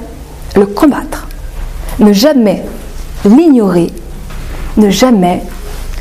[0.54, 1.26] le combattre,
[1.98, 2.64] ne jamais
[3.24, 3.92] l'ignorer,
[4.76, 5.42] ne jamais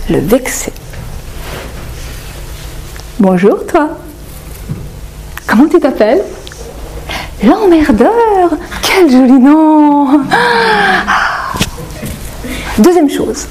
[0.09, 0.73] le vexer.
[3.19, 3.89] Bonjour toi.
[5.47, 6.21] Comment tu t'appelles?
[7.43, 10.21] L'emmerdeur Quel joli nom
[12.77, 13.47] Deuxième chose,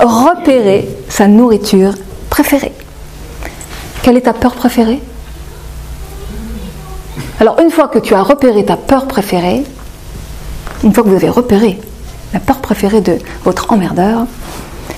[0.00, 1.92] repérer sa nourriture
[2.30, 2.72] préférée.
[4.02, 5.02] Quelle est ta peur préférée?
[7.38, 9.64] Alors une fois que tu as repéré ta peur préférée,
[10.84, 11.78] une fois que vous avez repéré
[12.32, 14.26] la peur préférée de votre emmerdeur,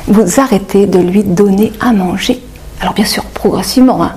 [0.06, 2.42] vous arrêtez de lui donner à manger.
[2.80, 4.12] Alors bien sûr, progressivement, hein.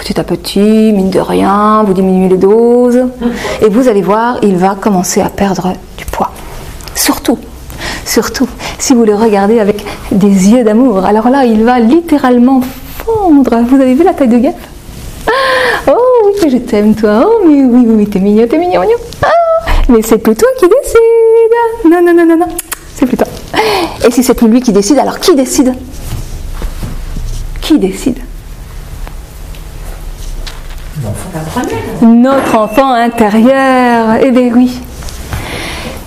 [0.00, 3.04] Petit à petit, mine de rien, vous diminuez les doses,
[3.60, 6.30] et vous allez voir, il va commencer à perdre du poids.
[6.94, 7.38] Surtout,
[8.06, 12.62] surtout, si vous le regardez avec des yeux d'amour, alors là, il va littéralement
[13.04, 13.62] fondre.
[13.68, 14.66] Vous avez vu la taille de guêpe
[15.86, 15.92] Oh
[16.26, 17.26] oui, je t'aime toi.
[17.26, 18.96] Oh mais oui, oui, t'es mignon, t'es mignon, mignon.
[19.22, 19.28] Ah,
[19.90, 21.92] mais c'est plus toi qui décide.
[21.92, 22.52] Non, non, non, non, non.
[22.94, 23.26] C'est plus toi.
[24.06, 25.74] Et si c'est plus lui qui décide, alors qui décide?
[27.60, 28.18] Qui décide?
[32.02, 34.16] Notre enfant intérieur.
[34.22, 34.80] Eh bien oui.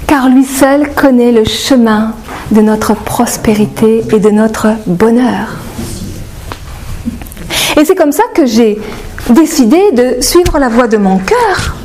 [0.08, 2.14] Car lui seul connaît le chemin
[2.52, 5.48] de notre prospérité et de notre bonheur.
[7.80, 8.80] Et c'est comme ça que j'ai
[9.30, 11.76] décidé de suivre la voie de mon cœur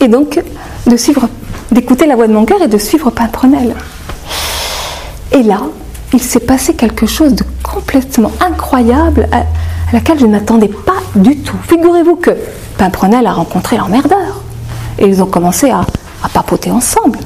[0.00, 0.40] et donc
[0.86, 1.28] de suivre,
[1.70, 3.74] d'écouter la voix de mon cœur et de suivre Pimprenel.
[5.30, 5.60] Et là,
[6.12, 9.28] il s'est passé quelque chose de complètement incroyable
[9.92, 11.56] laquelle je ne m'attendais pas du tout.
[11.68, 12.30] Figurez-vous que
[12.78, 14.42] Pimprenel a rencontré l'emmerdeur
[14.98, 15.84] et ils ont commencé à,
[16.32, 17.18] papoter ensemble,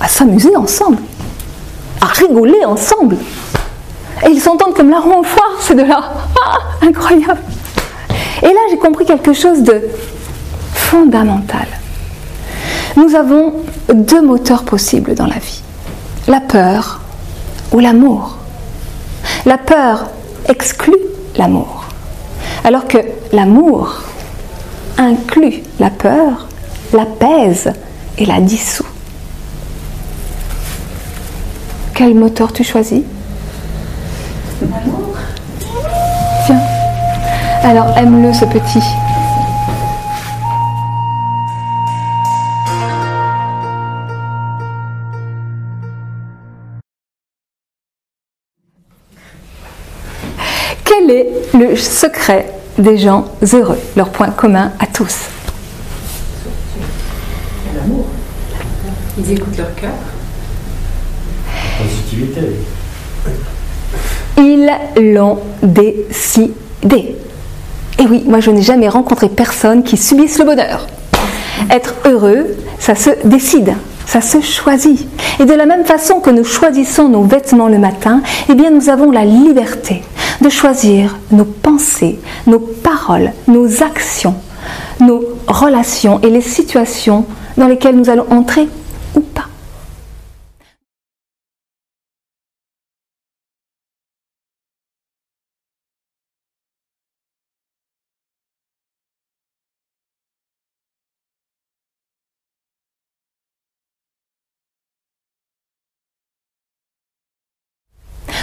[0.00, 0.98] à s'amuser ensemble,
[2.00, 3.16] à rigoler ensemble.
[4.26, 6.12] Et ils s'entendent comme la roue foire, ces deux-là.
[6.42, 7.42] Ah, incroyable.
[8.42, 9.82] Et là, j'ai compris quelque chose de
[10.72, 11.66] fondamental.
[12.96, 13.54] Nous avons
[13.92, 15.62] deux moteurs possibles dans la vie.
[16.26, 17.00] La peur
[17.72, 18.38] ou l'amour.
[19.44, 20.06] La peur
[20.48, 20.96] exclut
[21.36, 21.84] l'amour,
[22.64, 22.98] alors que
[23.32, 24.02] l'amour
[24.98, 26.48] inclut la peur,
[26.92, 27.72] l'apaise
[28.18, 28.86] et la dissout.
[31.94, 33.02] Quel moteur tu choisis?
[34.62, 35.16] L'amour?
[36.46, 36.60] Tiens.
[37.62, 38.82] Alors aime-le ce petit.
[51.80, 55.28] Secret des gens heureux, leur point commun à tous
[57.74, 58.06] L'amour.
[59.18, 59.90] Ils écoutent leur cœur.
[61.78, 62.40] Positivité.
[64.38, 64.70] Ils
[65.14, 67.16] l'ont décidé.
[67.98, 70.86] Et oui, moi je n'ai jamais rencontré personne qui subisse le bonheur.
[71.70, 73.74] Être heureux, ça se décide,
[74.10, 75.06] ça se choisit.
[75.38, 78.88] Et de la même façon que nous choisissons nos vêtements le matin, eh bien nous
[78.88, 80.02] avons la liberté
[80.40, 84.34] de choisir nos pensées, nos paroles, nos actions,
[84.98, 87.24] nos relations et les situations
[87.56, 88.68] dans lesquelles nous allons entrer
[89.14, 89.46] ou pas.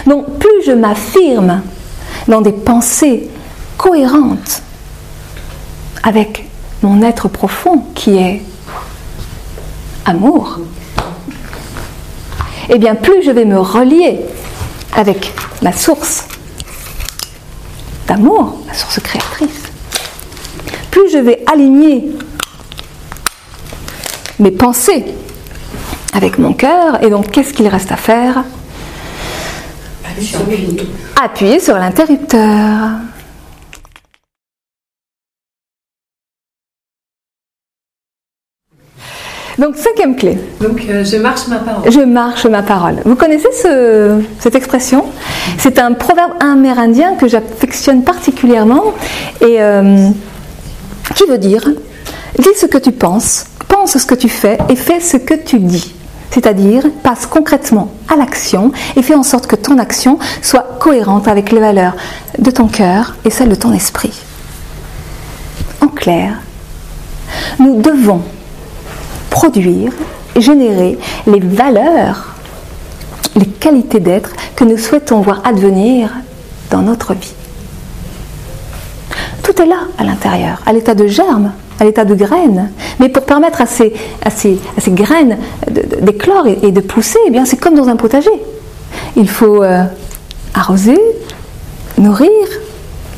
[0.07, 1.61] Donc plus je m'affirme
[2.29, 3.29] dans des pensées
[3.77, 4.63] cohérentes
[6.01, 6.47] avec
[6.81, 8.41] mon être profond qui est
[10.05, 10.59] amour,
[12.69, 14.19] et eh bien plus je vais me relier
[14.95, 16.25] avec ma source
[18.07, 19.63] d'amour, ma source créatrice,
[20.89, 22.05] plus je vais aligner
[24.39, 25.03] mes pensées
[26.13, 28.45] avec mon cœur, et donc qu'est-ce qu'il reste à faire?
[31.21, 32.89] Appuyez sur l'interrupteur.
[39.57, 40.37] Donc, cinquième clé.
[40.61, 41.91] Donc, euh, je marche ma parole.
[41.91, 42.97] Je marche ma parole.
[43.05, 45.05] Vous connaissez ce- cette expression?
[45.57, 48.93] C'est un proverbe amérindien que j'affectionne particulièrement
[49.41, 50.09] et euh,
[51.15, 51.67] qui veut dire
[52.37, 55.57] dis ce que tu penses, pense ce que tu fais et fais ce que tu
[55.57, 55.95] dis.
[56.31, 61.51] C'est-à-dire passe concrètement à l'action et fais en sorte que ton action soit cohérente avec
[61.51, 61.95] les valeurs
[62.37, 64.13] de ton cœur et celles de ton esprit.
[65.81, 66.33] En clair,
[67.59, 68.21] nous devons
[69.29, 69.91] produire,
[70.35, 72.35] générer les valeurs,
[73.35, 76.09] les qualités d'être que nous souhaitons voir advenir
[76.71, 77.33] dans notre vie.
[79.43, 82.71] Tout est là à l'intérieur, à l'état de germe, à l'état de graine.
[82.99, 85.37] Mais pour permettre à ces, à ces, graines
[86.01, 88.29] d'éclore et, de pousser, eh bien c'est comme dans un potager.
[89.15, 89.83] Il faut euh,
[90.53, 90.99] arroser,
[91.97, 92.29] nourrir,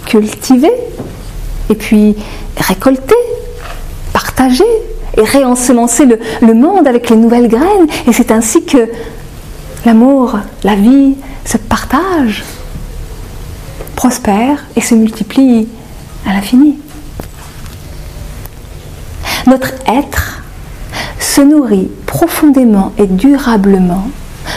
[0.06, 0.72] cultiver,
[1.70, 2.16] et puis
[2.58, 3.16] récolter,
[4.14, 4.64] partager
[5.18, 7.88] et réensemencer le monde avec les nouvelles graines.
[8.08, 8.90] Et c'est ainsi que
[9.86, 12.44] l'amour, la vie se partagent,
[13.96, 15.68] prospèrent et se multiplient
[16.28, 16.78] à l'infini.
[19.48, 20.42] Notre être
[21.20, 24.10] se nourrit profondément et durablement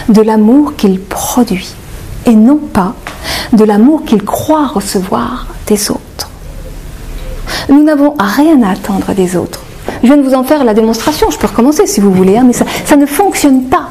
[0.09, 1.75] de l'amour qu'il produit
[2.27, 2.95] et non pas
[3.53, 6.31] de l'amour qu'il croit recevoir des autres.
[7.69, 9.61] Nous n'avons rien à attendre des autres.
[10.03, 12.45] Je viens de vous en faire la démonstration, je peux recommencer si vous voulez, hein,
[12.47, 13.89] mais ça, ça ne fonctionne pas.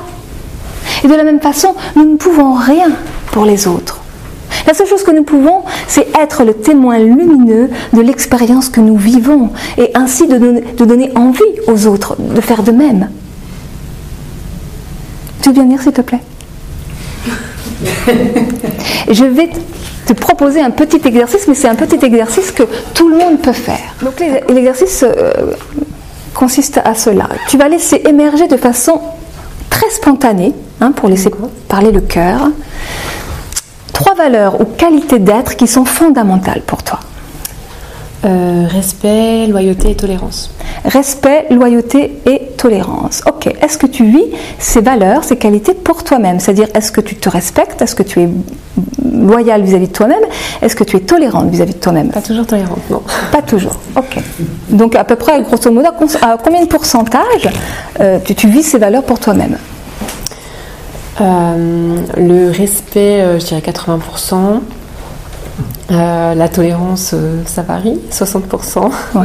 [1.04, 2.90] Et de la même façon, nous ne pouvons rien
[3.32, 4.01] pour les autres.
[4.68, 8.98] La seule chose que nous pouvons, c'est être le témoin lumineux de l'expérience que nous
[8.98, 13.10] vivons et ainsi de donner, de donner envie aux autres de faire de même.
[15.42, 16.22] Tu veux bien venir s'il te plaît?
[19.12, 19.50] Je vais
[20.06, 23.52] te proposer un petit exercice, mais c'est un petit exercice que tout le monde peut
[23.54, 23.96] faire.
[24.02, 25.54] Donc l'exercice euh,
[26.34, 27.30] consiste à cela.
[27.50, 29.02] Tu vas laisser émerger de façon
[29.70, 31.32] très spontanée, hein, pour laisser
[31.68, 32.50] parler le cœur,
[34.02, 37.00] trois valeurs ou qualités d'être qui sont fondamentales pour toi.
[38.24, 40.52] Euh, respect, loyauté et tolérance.
[40.86, 43.22] Respect, loyauté et tolérance.
[43.28, 44.26] Ok, est-ce que tu vis
[44.60, 46.40] ces valeurs, ces qualités pour toi-même?
[46.40, 47.82] C'est-à-dire, est-ce que tu te respectes?
[47.82, 48.30] Est-ce que tu es
[49.12, 50.24] loyal vis-à-vis de toi-même?
[50.62, 52.10] Est-ce que tu es tolérante vis-à-vis de toi-même?
[52.10, 53.02] Pas toujours tolérante, non.
[53.32, 53.76] Pas toujours.
[53.96, 54.18] Ok.
[54.70, 55.90] Donc, à peu près, grosso modo,
[56.22, 57.50] à combien de pourcentage
[58.00, 59.58] euh, tu, tu vis ces valeurs pour toi-même?
[61.20, 64.62] Le respect, euh, je dirais 80%.
[65.92, 68.90] Euh, la tolérance, euh, ça varie, 60%.
[69.16, 69.22] Ouais.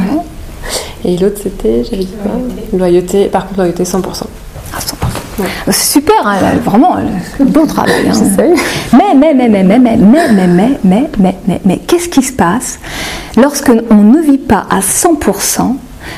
[1.05, 2.31] Et l'autre, c'était, j'avais dit quoi
[2.77, 4.23] Loyauté, par contre, loyauté, 100%.
[4.73, 5.43] Ah, 100%.
[5.67, 6.35] C'est super, hein,
[6.65, 8.09] vraiment, euh, beau travail.
[8.09, 8.13] hein.
[8.91, 12.23] Mais, mais, mais, mais, mais, mais, mais, mais, mais, mais, mais, mais, mais, qu'est-ce qui
[12.23, 12.79] se passe
[13.37, 15.75] lorsque on ne vit pas à 100%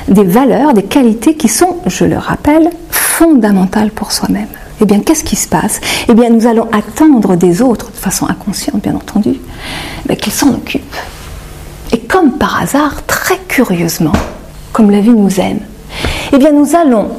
[0.07, 4.47] des valeurs, des qualités qui sont, je le rappelle, fondamentales pour soi-même
[4.81, 8.27] Eh bien, qu'est-ce qui se passe Eh bien, nous allons attendre des autres, de façon
[8.27, 9.35] inconsciente, bien entendu,
[10.21, 10.95] qu'ils s'en occupent.
[11.91, 14.13] Et comme par hasard, très curieusement,
[14.71, 15.59] comme la vie nous aime,
[16.31, 17.09] eh bien nous allons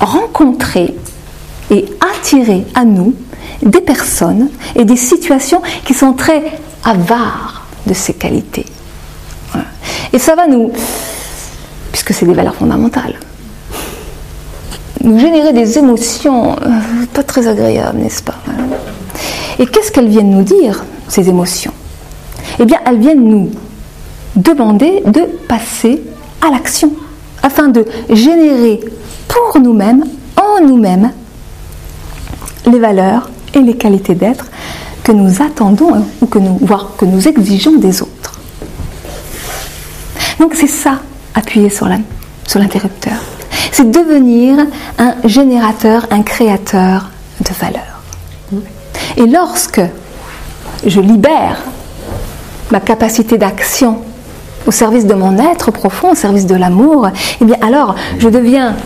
[0.00, 0.94] rencontrer
[1.70, 3.14] et attirer à nous
[3.62, 6.44] des personnes et des situations qui sont très
[6.84, 8.66] avares de ces qualités.
[10.12, 10.72] Et ça va nous,
[11.90, 13.18] puisque c'est des valeurs fondamentales,
[15.02, 18.34] nous générer des émotions euh, pas très agréables, n'est-ce pas
[19.58, 21.72] Et qu'est-ce qu'elles viennent nous dire, ces émotions?
[22.58, 23.50] Eh bien, elles viennent nous
[24.34, 26.02] demander de passer
[26.40, 26.92] à l'action,
[27.42, 28.80] afin de générer
[29.28, 30.04] pour nous-mêmes,
[30.36, 31.12] en nous-mêmes,
[32.66, 34.46] les valeurs et les qualités d'être
[35.02, 38.40] que nous attendons, hein, ou que nous, voire que nous exigeons des autres.
[40.38, 41.00] Donc c'est ça,
[41.34, 43.16] appuyer sur l'interrupteur.
[43.72, 44.66] C'est devenir
[44.98, 48.02] un générateur, un créateur de valeurs.
[49.16, 49.80] Et lorsque
[50.86, 51.62] je libère
[52.70, 53.98] ma capacité d'action
[54.66, 57.08] au service de mon être profond, au service de l'amour,
[57.40, 58.76] eh bien alors je deviens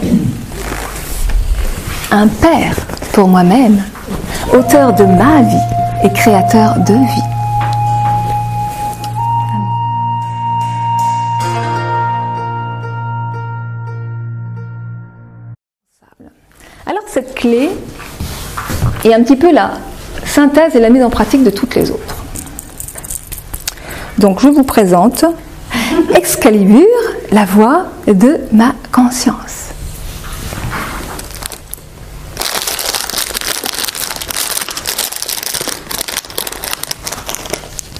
[2.10, 2.76] un père
[3.12, 3.82] pour moi-même,
[4.52, 7.31] auteur de ma vie et créateur de vie.
[17.12, 17.68] Cette clé
[19.04, 19.72] est un petit peu la
[20.24, 22.24] synthèse et la mise en pratique de toutes les autres.
[24.18, 25.26] Donc je vous présente
[26.14, 26.86] Excalibur,
[27.30, 29.68] la voix de ma conscience.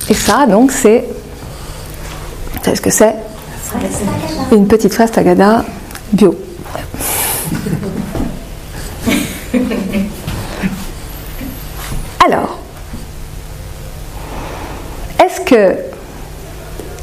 [0.09, 1.05] Et ça, donc, c'est.
[2.55, 3.15] Vous savez ce que c'est?
[4.53, 5.65] Une petite fraise tagada
[6.13, 6.35] bio.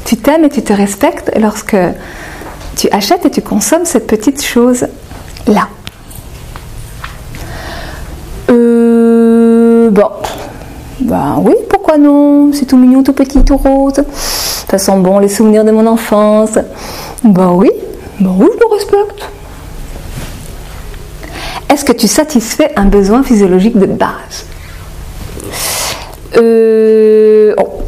[0.04, 1.76] tu t'aimes et tu te respectes lorsque
[2.76, 5.68] tu achètes et tu consommes cette petite chose-là
[8.50, 10.10] euh, Bon,
[11.00, 12.52] ben oui, pourquoi non?
[12.52, 14.02] C'est tout mignon, tout petit, tout rose.
[14.70, 16.58] Ça sent bon les souvenirs de mon enfance.
[17.24, 17.70] Ben oui,
[18.20, 19.28] ben oui, je le respecte.
[21.68, 24.44] Est-ce que tu satisfais un besoin physiologique de base?
[26.36, 27.79] Euh, oh.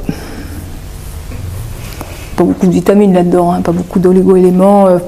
[2.43, 4.89] Pas beaucoup de vitamines là-dedans, hein, pas beaucoup d'oligo-éléments.
[4.89, 4.99] Euh,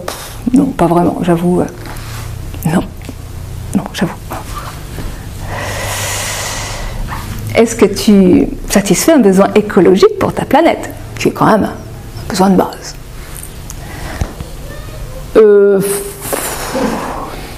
[0.53, 1.63] non, pas vraiment, j'avoue.
[1.63, 1.65] Euh,
[2.73, 2.83] non,
[3.77, 4.15] non, j'avoue.
[7.57, 11.75] Est-ce que tu satisfais un besoin écologique pour ta planète, qui est quand même un
[12.29, 12.95] besoin de base
[15.37, 15.81] euh,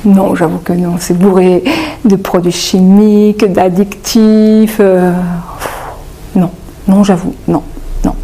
[0.07, 0.95] Non, j'avoue que non.
[0.99, 1.63] C'est bourré
[2.07, 4.81] de produits chimiques, d'addictifs.
[6.35, 6.51] Non,
[6.89, 7.63] non, j'avoue, non,
[8.07, 8.15] non.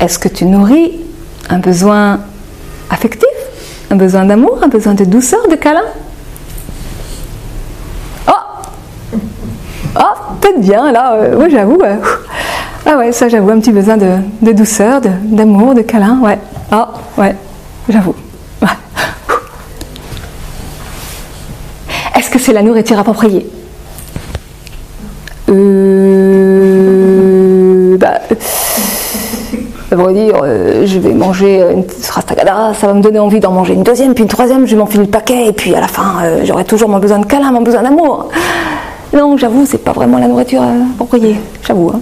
[0.00, 1.00] Est-ce que tu nourris
[1.50, 2.20] un besoin
[2.90, 3.28] affectif,
[3.90, 5.84] un besoin d'amour, un besoin de douceur, de câlin?
[9.96, 11.78] Oh, peut-être bien, là, euh, oui, j'avoue.
[12.86, 16.38] ah ouais, ça, j'avoue, un petit besoin de, douceur, d'amour, de, câlin, ouais.
[16.70, 17.34] Ah, ouais,
[17.88, 18.14] j'avoue.
[22.14, 23.48] Est-ce que c'est la nourriture appropriée?
[25.48, 25.97] Euh,
[30.06, 33.82] dire, euh, je vais manger une rastagada, ça va me donner envie d'en manger une
[33.82, 36.42] deuxième, puis une troisième, je vais m'enfiler le paquet, et puis à la fin, euh,
[36.44, 38.28] j'aurai toujours mon besoin de câlin, mon besoin d'amour.
[39.12, 41.36] Non, j'avoue, c'est pas vraiment la nourriture appropriée,
[41.66, 41.92] j'avoue.
[41.94, 42.00] Hein.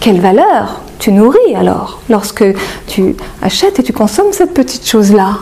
[0.00, 2.44] Quelle valeur tu nourris alors lorsque
[2.86, 5.38] tu achètes et tu consommes cette petite chose-là?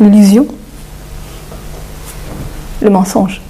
[0.00, 0.46] L'illusion,
[2.82, 3.40] le mensonge,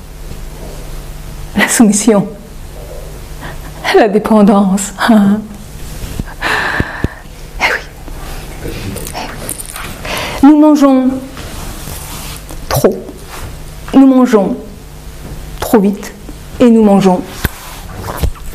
[1.57, 2.27] la soumission,
[3.95, 4.93] la dépendance.
[10.43, 11.09] Nous mangeons
[12.69, 12.97] trop.
[13.95, 14.57] Nous mangeons
[15.61, 16.13] trop vite.
[16.61, 17.21] Et nous mangeons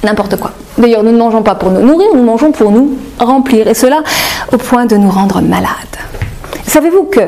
[0.03, 0.51] n'importe quoi.
[0.77, 3.67] D'ailleurs, nous ne mangeons pas pour nous nourrir, nous mangeons pour nous remplir.
[3.67, 4.03] Et cela
[4.51, 5.97] au point de nous rendre malades.
[6.65, 7.19] Savez-vous que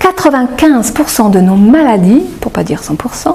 [0.00, 3.34] 95% de nos maladies, pour pas dire 100%,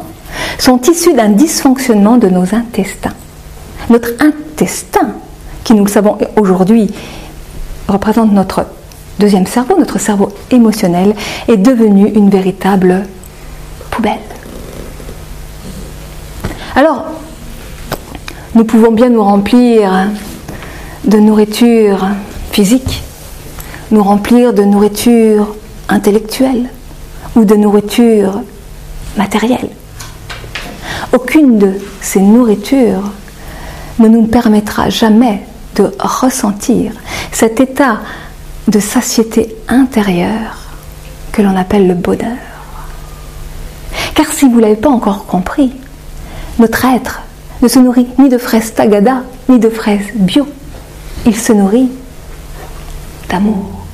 [0.57, 3.13] sont issues d'un dysfonctionnement de nos intestins.
[3.89, 5.13] Notre intestin,
[5.63, 6.91] qui nous le savons aujourd'hui,
[7.87, 8.65] représente notre
[9.19, 11.15] deuxième cerveau, notre cerveau émotionnel,
[11.47, 13.05] est devenu une véritable
[13.89, 14.19] poubelle.
[16.75, 17.05] Alors,
[18.53, 20.09] nous pouvons bien nous remplir
[21.05, 22.07] de nourriture
[22.51, 23.03] physique,
[23.91, 25.55] nous remplir de nourriture
[25.89, 26.69] intellectuelle
[27.35, 28.41] ou de nourriture
[29.17, 29.69] matérielle.
[31.13, 33.11] Aucune de ces nourritures
[33.99, 35.43] ne nous permettra jamais
[35.75, 36.91] de ressentir
[37.31, 37.99] cet état
[38.67, 40.57] de satiété intérieure
[41.31, 42.37] que l'on appelle le bonheur.
[44.15, 45.71] Car si vous ne l'avez pas encore compris,
[46.59, 47.21] notre être
[47.61, 50.47] ne se nourrit ni de fraises tagada, ni de fraises bio.
[51.25, 51.89] Il se nourrit
[53.29, 53.85] d'amour.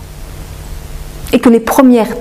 [1.31, 2.15] Et que les premières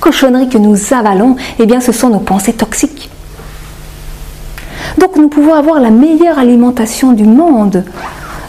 [0.00, 3.10] cochonneries que nous avalons, eh bien, ce sont nos pensées toxiques.
[4.98, 7.84] Donc nous pouvons avoir la meilleure alimentation du monde,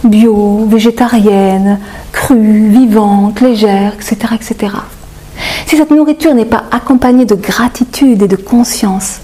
[0.03, 1.79] bio, végétarienne,
[2.11, 4.75] crue, vivante, légère, etc., etc.
[5.65, 9.19] Si cette nourriture n'est pas accompagnée de gratitude et de conscience,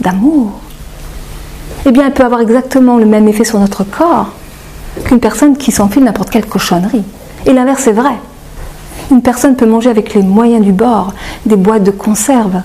[0.00, 0.60] d'amour,
[1.86, 4.30] eh bien elle peut avoir exactement le même effet sur notre corps
[5.04, 7.04] qu'une personne qui s'enfile n'importe quelle cochonnerie.
[7.46, 8.14] Et l'inverse est vrai.
[9.10, 11.12] Une personne peut manger avec les moyens du bord
[11.44, 12.62] des boîtes de conserve,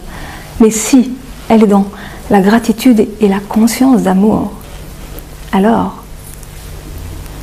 [0.60, 1.12] mais si
[1.50, 1.86] elle est dans
[2.30, 4.52] la gratitude et la conscience d'amour,
[5.52, 6.04] alors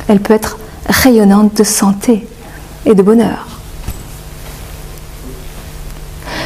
[0.07, 0.57] elle peut être
[0.87, 2.27] rayonnante de santé
[2.85, 3.47] et de bonheur.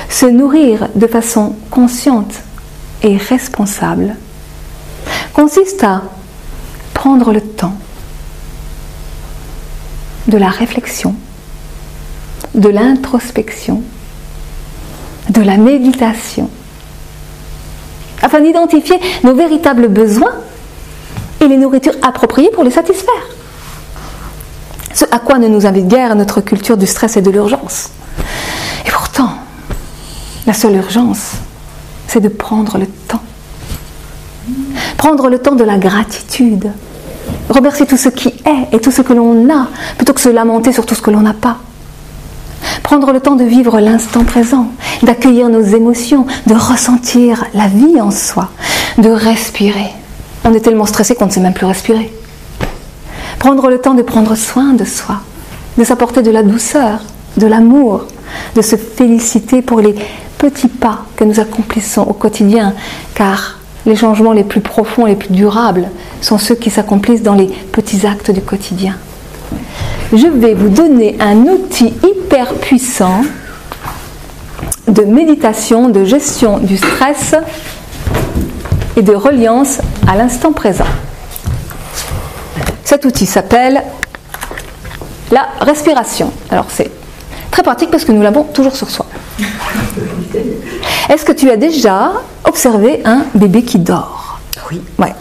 [0.10, 2.34] Se nourrir de façon consciente
[3.04, 4.16] et responsable
[5.34, 6.04] consiste à
[6.94, 7.76] prendre le temps
[10.28, 11.16] de la réflexion,
[12.54, 13.82] de l'introspection,
[15.30, 16.50] de la méditation,
[18.22, 20.34] afin d'identifier nos véritables besoins
[21.40, 23.14] et les nourritures appropriées pour les satisfaire.
[24.94, 27.90] Ce à quoi ne nous invite guère notre culture du stress et de l'urgence.
[28.86, 29.32] Et pourtant,
[30.46, 31.34] la seule urgence,
[32.08, 33.22] c'est de prendre le temps.
[34.98, 36.72] Prendre le temps de la gratitude.
[37.50, 39.68] Remercier tout ce qui est et tout ce que l'on a,
[39.98, 41.58] plutôt que se lamenter sur tout ce que l'on n'a pas.
[42.84, 44.68] Prendre le temps de vivre l'instant présent,
[45.04, 48.50] d'accueillir nos émotions, de ressentir la vie en soi,
[48.98, 49.92] de respirer.
[50.44, 52.12] On est tellement stressé qu'on ne sait même plus respirer.
[53.40, 55.18] Prendre le temps de prendre soin de soi,
[55.78, 57.02] de s'apporter de la douceur,
[57.38, 58.06] de l'amour,
[58.56, 59.96] de se féliciter pour les
[60.38, 62.74] petits pas que nous accomplissons au quotidien,
[63.16, 65.90] car les changements les plus profonds, les plus durables,
[66.22, 68.96] sont ceux qui s'accomplissent dans les petits actes du quotidien.
[70.14, 73.22] Je vais vous donner un outil hyper puissant
[74.90, 77.34] de méditation, de gestion du stress
[78.98, 80.86] et de reliance à l'instant présent.
[82.84, 83.84] Cet outil s'appelle
[85.32, 86.34] la respiration.
[86.50, 86.92] Alors c'est
[87.50, 89.06] très pratique parce que nous l'avons toujours sur soi.
[91.10, 92.12] Est-ce que tu as déjà
[92.44, 94.42] observé un bébé qui dort?
[94.70, 94.82] Oui.
[95.00, 95.16] Ouais.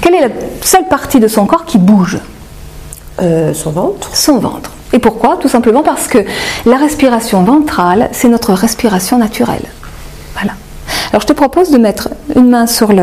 [0.00, 2.18] Quelle est la seule partie de son corps qui bouge?
[3.20, 4.14] Euh, son ventre.
[4.14, 4.70] Son ventre.
[4.92, 5.38] Et pourquoi?
[5.40, 6.18] Tout simplement parce que
[6.66, 9.64] la respiration ventrale, c'est notre respiration naturelle.
[10.34, 10.52] Voilà.
[11.10, 13.02] Alors je te propose de mettre une main sur le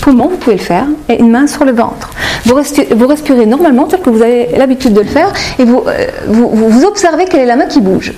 [0.00, 2.10] poumon, vous pouvez le faire, et une main sur le ventre.
[2.44, 7.26] Vous, respirez normalement, tel que vous avez l'habitude de le faire, et vous, euh, observez
[7.26, 8.12] quelle est la main qui bouge.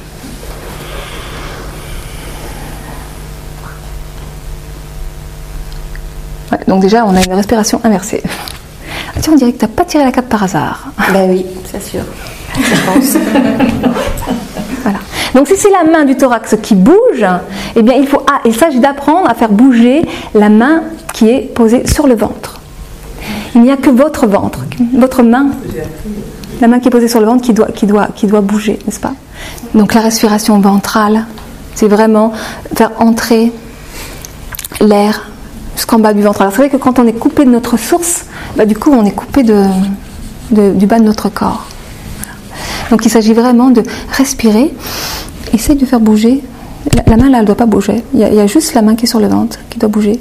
[6.69, 8.23] Donc déjà, on a une respiration inversée.
[9.17, 10.89] Ah, tiens, on dirait que tu n'as pas tiré la carte par hasard.
[11.13, 12.03] Ben oui, c'est sûr.
[12.57, 13.17] Je pense.
[14.83, 14.99] Voilà.
[15.35, 17.25] Donc si c'est la main du thorax qui bouge,
[17.75, 20.03] eh bien il faut ah, il s'agit d'apprendre à faire bouger
[20.35, 20.83] la main
[21.15, 22.61] qui est posée sur le ventre.
[23.55, 24.59] Il n'y a que votre ventre,
[24.93, 25.47] votre main,
[26.61, 28.79] la main qui est posée sur le ventre qui doit, qui doit, qui doit bouger,
[28.85, 29.15] n'est-ce pas?
[29.75, 31.25] Donc la respiration ventrale,
[31.75, 32.33] c'est vraiment
[32.77, 33.53] faire entrer
[34.81, 35.31] l'air
[35.77, 36.41] jusqu'en bas du ventre.
[36.41, 39.05] Alors c'est vrai que quand on est coupé de notre source, bah, du coup on
[39.05, 41.67] est coupé du bas de notre corps.
[42.91, 44.73] Donc il s'agit vraiment de respirer.
[45.53, 46.43] Essaye de faire bouger.
[47.07, 48.05] La, main là, elle ne doit pas bouger.
[48.13, 50.21] Il y, a, juste la main qui est sur le ventre qui doit bouger.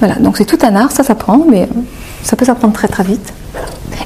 [0.00, 1.80] Voilà, donc c'est tout un art, ça s'apprend, mais euh,
[2.26, 3.32] ça peut s'apprendre très très vite.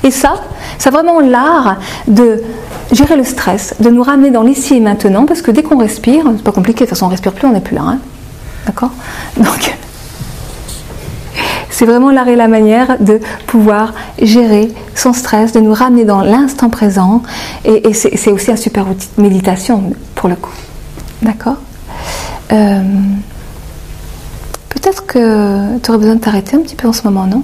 [0.04, 0.34] Et ça,
[0.78, 2.42] c'est vraiment l'art de
[2.92, 6.24] gérer le stress, de nous ramener dans l'ici et maintenant, parce que dès qu'on respire,
[6.36, 7.82] c'est pas compliqué, de toute façon on respire plus, on n'est plus là.
[7.84, 7.98] hein.
[8.66, 8.90] D'accord?
[9.36, 9.74] Donc,
[11.70, 16.20] c'est vraiment l'art et la manière de pouvoir gérer son stress, de nous ramener dans
[16.20, 17.22] l'instant présent.
[17.64, 20.52] Et, c'est aussi un super outil de méditation pour le coup.
[21.22, 21.56] D'accord?
[22.52, 22.82] Euh,
[24.68, 27.42] Peut-être que tu aurais besoin de t'arrêter un petit peu en ce moment, non?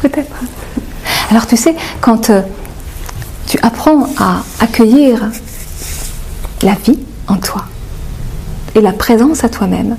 [0.00, 0.36] Peut-être.
[1.30, 2.42] Alors tu sais, quand euh,
[3.46, 5.30] tu apprends à accueillir
[6.62, 7.64] la vie en toi
[8.74, 9.96] et la présence à toi-même,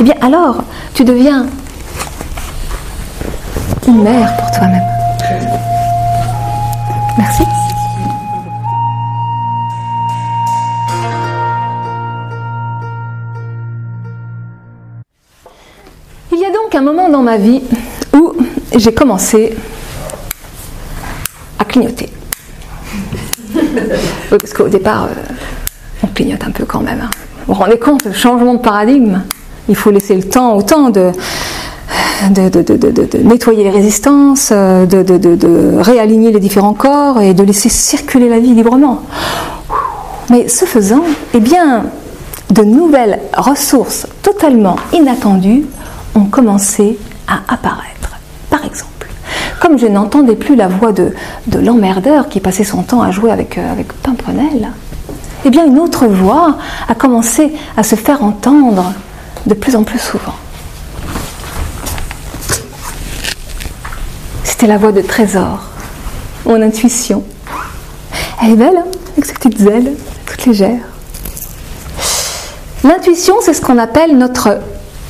[0.00, 0.62] eh bien alors
[0.94, 1.46] tu deviens
[3.86, 4.86] une mère pour toi-même.
[7.16, 7.42] Merci.
[17.28, 17.60] Ma vie
[18.14, 18.32] où
[18.74, 19.54] j'ai commencé
[21.58, 22.08] à clignoter.
[24.30, 25.14] Oui, parce qu'au départ, euh,
[26.02, 27.00] on clignote un peu quand même.
[27.04, 27.10] hein.
[27.46, 29.20] Vous vous rendez compte, le changement de paradigme,
[29.68, 31.12] il faut laisser le temps au temps de,
[32.30, 38.38] de, nettoyer les résistances, euh, de réaligner les différents corps et de laisser circuler la
[38.38, 39.02] vie librement.
[40.30, 41.04] Mais ce faisant,
[41.34, 41.84] eh bien,
[42.50, 45.64] de nouvelles ressources totalement inattendues
[46.14, 46.98] ont commencé
[47.48, 48.18] apparaître.
[48.50, 49.08] Par exemple,
[49.60, 51.14] comme je n'entendais plus la voix de,
[51.46, 53.74] de l'emmerdeur qui passait son temps à jouer avec, euh,
[55.44, 56.58] eh bien une autre voix
[56.88, 58.92] a commencé à se faire entendre
[59.46, 60.34] de plus en plus souvent.
[64.44, 65.60] C'était la voix de Trésor,
[66.44, 67.22] mon intuition.
[68.42, 69.92] Elle est belle, hein, avec ses petites ailes,
[70.26, 70.80] toutes légères.
[72.84, 74.58] L'intuition, c'est ce qu'on appelle notre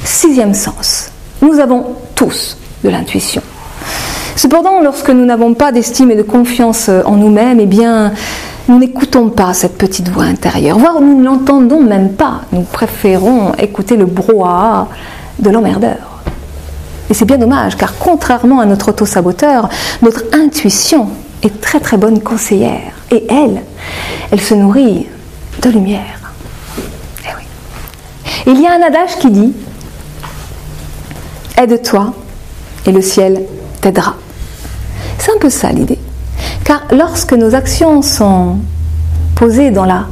[0.04, 1.10] sixième sens.
[1.42, 3.42] Nous avons tous de l'intuition.
[4.34, 8.12] Cependant, lorsque nous n'avons pas d'estime et de confiance en nous-mêmes, eh bien,
[8.68, 12.42] nous n'écoutons pas cette petite voix intérieure, voire nous ne l'entendons même pas.
[12.50, 14.88] Nous préférons écouter le brouhaha
[15.38, 16.22] de l'emmerdeur.
[17.08, 19.68] Et c'est bien dommage, car contrairement à notre auto-saboteur,
[20.02, 21.10] notre intuition
[21.44, 22.94] est très très bonne conseillère.
[23.12, 23.62] Et elle,
[24.32, 25.06] elle se nourrit
[25.62, 26.32] de lumière.
[27.24, 27.44] Eh oui.
[28.46, 29.52] Il y a un adage qui dit
[31.58, 32.14] Aide-toi
[32.86, 33.42] et le ciel
[33.80, 34.14] t'aidera.
[35.18, 35.98] C'est un peu ça l'idée.
[36.64, 38.58] Car lorsque nos actions sont
[39.34, 40.06] posées dans la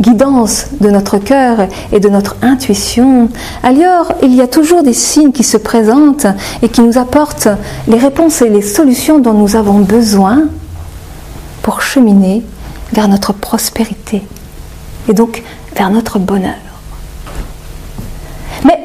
[0.00, 3.28] guidance de notre cœur et de notre intuition,
[3.64, 6.26] alors il y a toujours des signes qui se présentent
[6.62, 7.48] et qui nous apportent
[7.88, 10.44] les réponses et les solutions dont nous avons besoin
[11.62, 12.42] pour cheminer
[12.92, 14.22] vers notre prospérité
[15.08, 15.42] et donc
[15.76, 16.54] vers notre bonheur.
[18.64, 18.78] Mais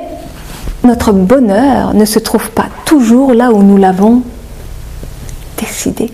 [0.86, 4.22] notre bonheur ne se trouve pas toujours là où nous l'avons
[5.58, 6.12] décidé.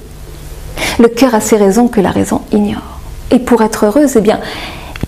[0.99, 2.99] Le cœur a ses raisons que la raison ignore.
[3.32, 4.39] Et pour être heureuse, eh bien,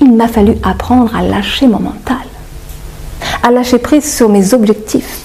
[0.01, 2.17] il m'a fallu apprendre à lâcher mon mental,
[3.41, 5.21] à lâcher prise sur mes objectifs,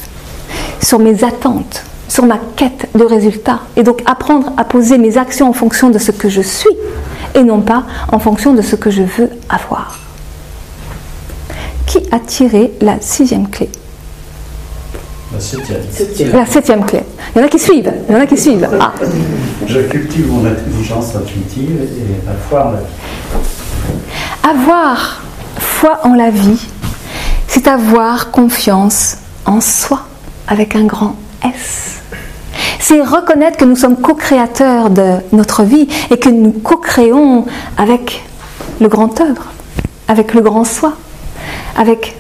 [0.81, 5.49] sur mes attentes, sur ma quête de résultats, et donc apprendre à poser mes actions
[5.49, 6.71] en fonction de ce que je suis,
[7.35, 9.99] et non pas en fonction de ce que je veux avoir.
[11.87, 13.71] Qui a tiré la sixième clé?
[15.33, 16.33] La septième.
[16.33, 17.01] La septième clé.
[17.35, 18.69] Il y en a qui suivent, il y en a qui suivent.
[18.81, 18.93] Ah.
[19.67, 24.49] Je cultive mon intelligence intuitive et la foi en la vie.
[24.49, 25.23] Avoir
[25.59, 26.67] foi en la vie,
[27.47, 30.01] c'est avoir confiance en soi
[30.47, 32.01] avec un grand S.
[32.79, 37.45] C'est reconnaître que nous sommes co-créateurs de notre vie et que nous co-créons
[37.77, 38.25] avec
[38.81, 39.45] le grand œuvre,
[40.09, 40.95] avec le grand soi,
[41.77, 42.17] avec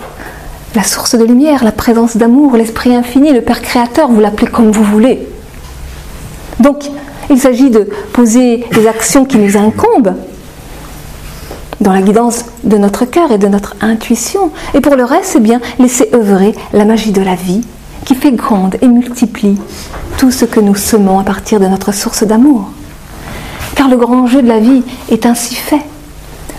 [0.79, 4.71] la source de lumière, la présence d'amour, l'esprit infini, le Père créateur, vous l'appelez comme
[4.71, 5.27] vous voulez.
[6.61, 6.89] Donc,
[7.31, 10.15] il s'agit de poser les actions qui nous incombent
[11.81, 14.53] dans la guidance de notre cœur et de notre intuition.
[14.73, 17.63] Et pour le reste, c'est bien laisser œuvrer la magie de la vie
[18.05, 19.59] qui fait grande et multiplie
[20.17, 22.71] tout ce que nous semons à partir de notre source d'amour.
[23.75, 25.83] Car le grand jeu de la vie est ainsi fait.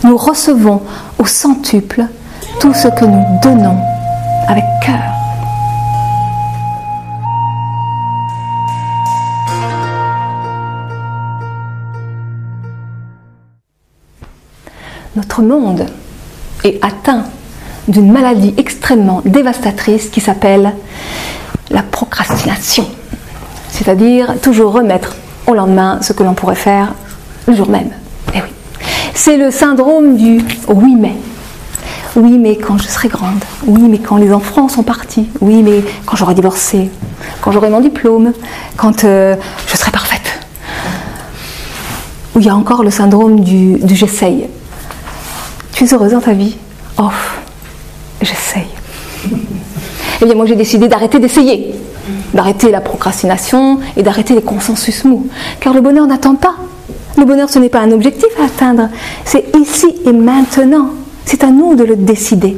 [0.04, 0.82] Nous recevons
[1.20, 2.04] au centuple
[2.60, 3.78] tout ce que nous donnons
[4.50, 5.00] avec cœur.
[15.16, 15.86] Notre monde
[16.64, 17.26] est atteint
[17.88, 20.74] d'une maladie extrêmement dévastatrice qui s'appelle
[21.70, 22.88] la procrastination.
[23.70, 26.94] C'est-à-dire toujours remettre au lendemain ce que l'on pourrait faire
[27.48, 27.92] le jour même.
[28.34, 28.50] Eh oui.
[29.14, 31.14] C'est le syndrome du oui mais.
[32.16, 33.44] Oui mais quand je serai grande.
[33.66, 35.28] Oui mais quand les enfants sont partis.
[35.42, 36.90] Oui mais quand j'aurai divorcé.
[37.42, 38.34] Quand j'aurai mon diplôme.
[38.78, 39.36] Quand euh,
[39.68, 40.40] je serai parfaite.
[42.36, 44.48] Ou il y a encore le syndrome du, du j'essaye.
[45.74, 46.58] Tu es heureuse dans ta vie
[46.98, 47.10] Oh,
[48.22, 48.68] j'essaye.
[50.22, 51.74] Eh bien, moi, j'ai décidé d'arrêter d'essayer,
[52.34, 55.28] d'arrêter la procrastination et d'arrêter les consensus mous.
[55.62, 56.56] Car le bonheur n'attend pas.
[57.18, 58.90] Le bonheur, ce n'est pas un objectif à atteindre.
[59.24, 60.90] C'est ici et maintenant.
[61.32, 62.58] C'est à nous de le décider.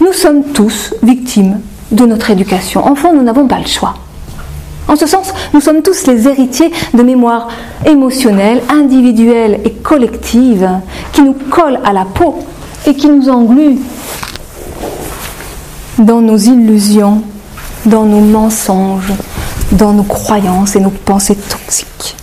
[0.00, 1.60] Nous sommes tous victimes
[1.92, 2.84] de notre éducation.
[2.84, 3.94] Enfant, nous n'avons pas le choix.
[4.88, 7.46] En ce sens, nous sommes tous les héritiers de mémoires
[7.86, 10.68] émotionnelles, individuelles et collectives
[11.12, 12.40] qui nous collent à la peau
[12.84, 13.78] et qui nous engluent
[15.98, 17.22] dans nos illusions,
[17.86, 19.12] dans nos mensonges,
[19.70, 22.16] dans nos croyances et nos pensées toxiques.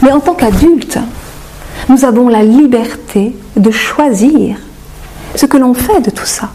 [0.00, 0.98] Mais en tant qu'adultes,
[1.88, 4.56] nous avons la liberté de choisir
[5.34, 6.50] ce que l'on fait de tout ça.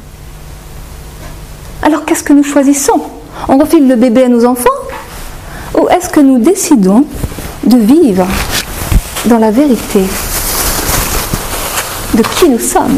[1.81, 3.01] Alors qu'est-ce que nous choisissons
[3.47, 4.69] On refile le bébé à nos enfants
[5.79, 7.05] Ou est-ce que nous décidons
[7.65, 8.25] de vivre
[9.25, 10.03] dans la vérité
[12.15, 12.97] de qui nous sommes?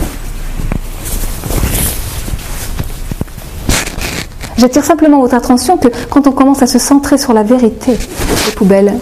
[4.58, 7.98] J'attire simplement votre attention que quand on commence à se centrer sur la vérité,
[8.46, 8.94] les poubelles,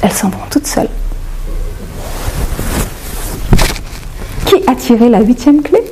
[0.00, 0.88] elles s'en vont toutes seules.
[4.72, 5.82] Qui a tiré la huitième clé?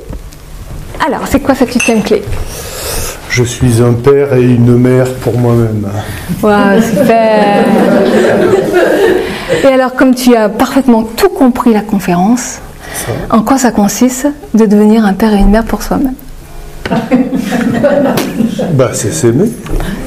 [1.05, 2.23] Alors, c'est quoi cette huitième clé?
[3.29, 5.87] Je suis un père et une mère pour moi-même.
[6.41, 7.63] Waouh, super
[9.63, 12.57] Et alors, comme tu as parfaitement tout compris la conférence,
[13.29, 16.15] en quoi ça consiste de devenir un père et une mère pour soi-même?
[18.73, 19.51] Bah, c'est s'aimer.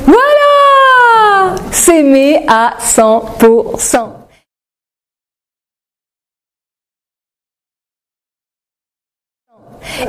[0.04, 4.23] Voilà S'aimer à 100%.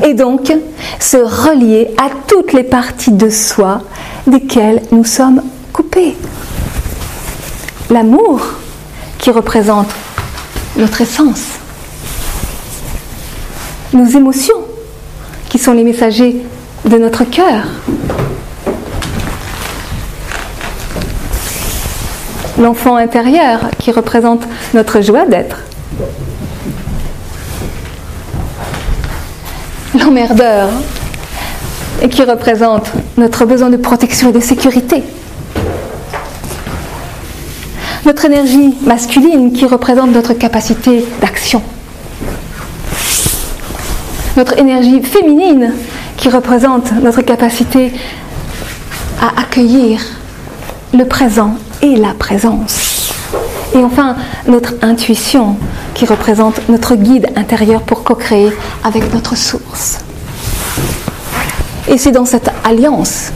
[0.03, 0.51] Et donc,
[0.99, 3.81] se relier à toutes les parties de soi
[4.27, 6.15] desquelles nous sommes coupés.
[7.89, 8.41] L'amour
[9.17, 9.89] qui représente
[10.77, 11.45] notre essence.
[13.93, 14.55] Nos émotions
[15.49, 16.37] qui sont les messagers
[16.85, 17.63] de notre cœur.
[22.59, 25.63] L'enfant intérieur qui représente notre joie d'être.
[29.99, 30.69] L'emmerdeur
[32.01, 35.03] et qui représente notre besoin de protection et de sécurité.
[38.05, 41.61] Notre énergie masculine qui représente notre capacité d'action.
[44.35, 45.73] Notre énergie féminine
[46.17, 47.93] qui représente notre capacité
[49.21, 50.01] à accueillir
[50.93, 53.13] le présent et la présence.
[53.73, 54.15] Et enfin,
[54.47, 55.55] notre intuition
[55.93, 58.53] qui représente notre guide intérieur pour co-créer
[58.83, 59.99] avec notre source.
[61.89, 63.31] Et c'est dans cette alliance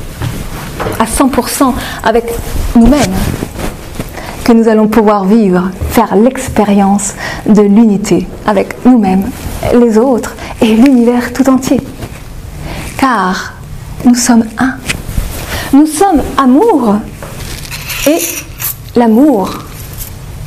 [0.99, 2.33] à 100% avec
[2.75, 3.15] nous-mêmes
[4.43, 7.13] que nous allons pouvoir vivre, faire l'expérience
[7.45, 9.29] de l'unité avec nous-mêmes,
[9.73, 11.81] les autres et l'univers tout entier.
[12.97, 13.53] Car
[14.05, 14.75] nous sommes un.
[15.73, 16.95] Nous sommes amour
[18.07, 18.19] et
[18.95, 19.51] l'amour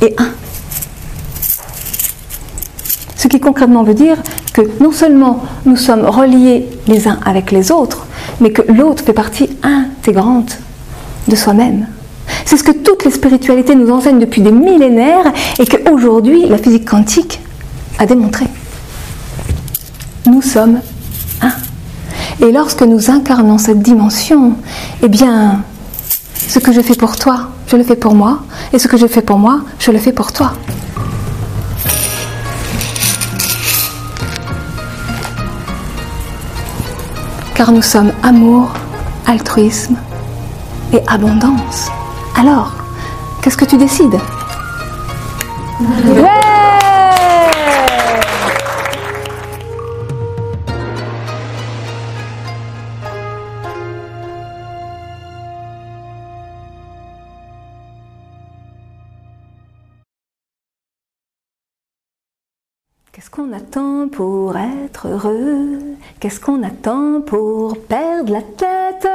[0.01, 0.29] est un.
[3.33, 4.17] Qui concrètement veut dire
[4.53, 8.05] que non seulement nous sommes reliés les uns avec les autres,
[8.39, 10.59] mais que l'autre fait partie intégrante
[11.27, 11.87] de soi-même.
[12.45, 16.87] C'est ce que toutes les spiritualités nous enseignent depuis des millénaires et qu'aujourd'hui la physique
[16.87, 17.39] quantique
[17.97, 18.45] a démontré.
[20.27, 20.81] Nous sommes
[21.41, 22.45] un.
[22.45, 24.53] Et lorsque nous incarnons cette dimension,
[25.01, 25.63] eh bien,
[26.35, 29.07] ce que je fais pour toi, je le fais pour moi, et ce que je
[29.07, 30.53] fais pour moi, je le fais pour toi.
[37.63, 38.73] Car nous sommes amour,
[39.25, 39.95] altruisme
[40.91, 41.87] et abondance.
[42.37, 42.73] Alors,
[43.41, 44.19] qu'est-ce que tu décides?
[63.33, 65.79] Qu'on attend pour être heureux?
[66.19, 69.09] Qu'est-ce qu'on attend pour perdre la tête?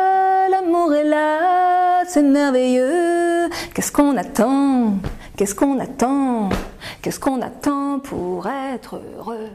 [0.50, 3.48] L'amour est là, c'est merveilleux.
[3.74, 4.94] Qu'est-ce qu'on attend
[5.36, 6.48] Qu'est-ce qu'on attend
[7.00, 9.50] Qu'est-ce qu'on attend pour être heureux?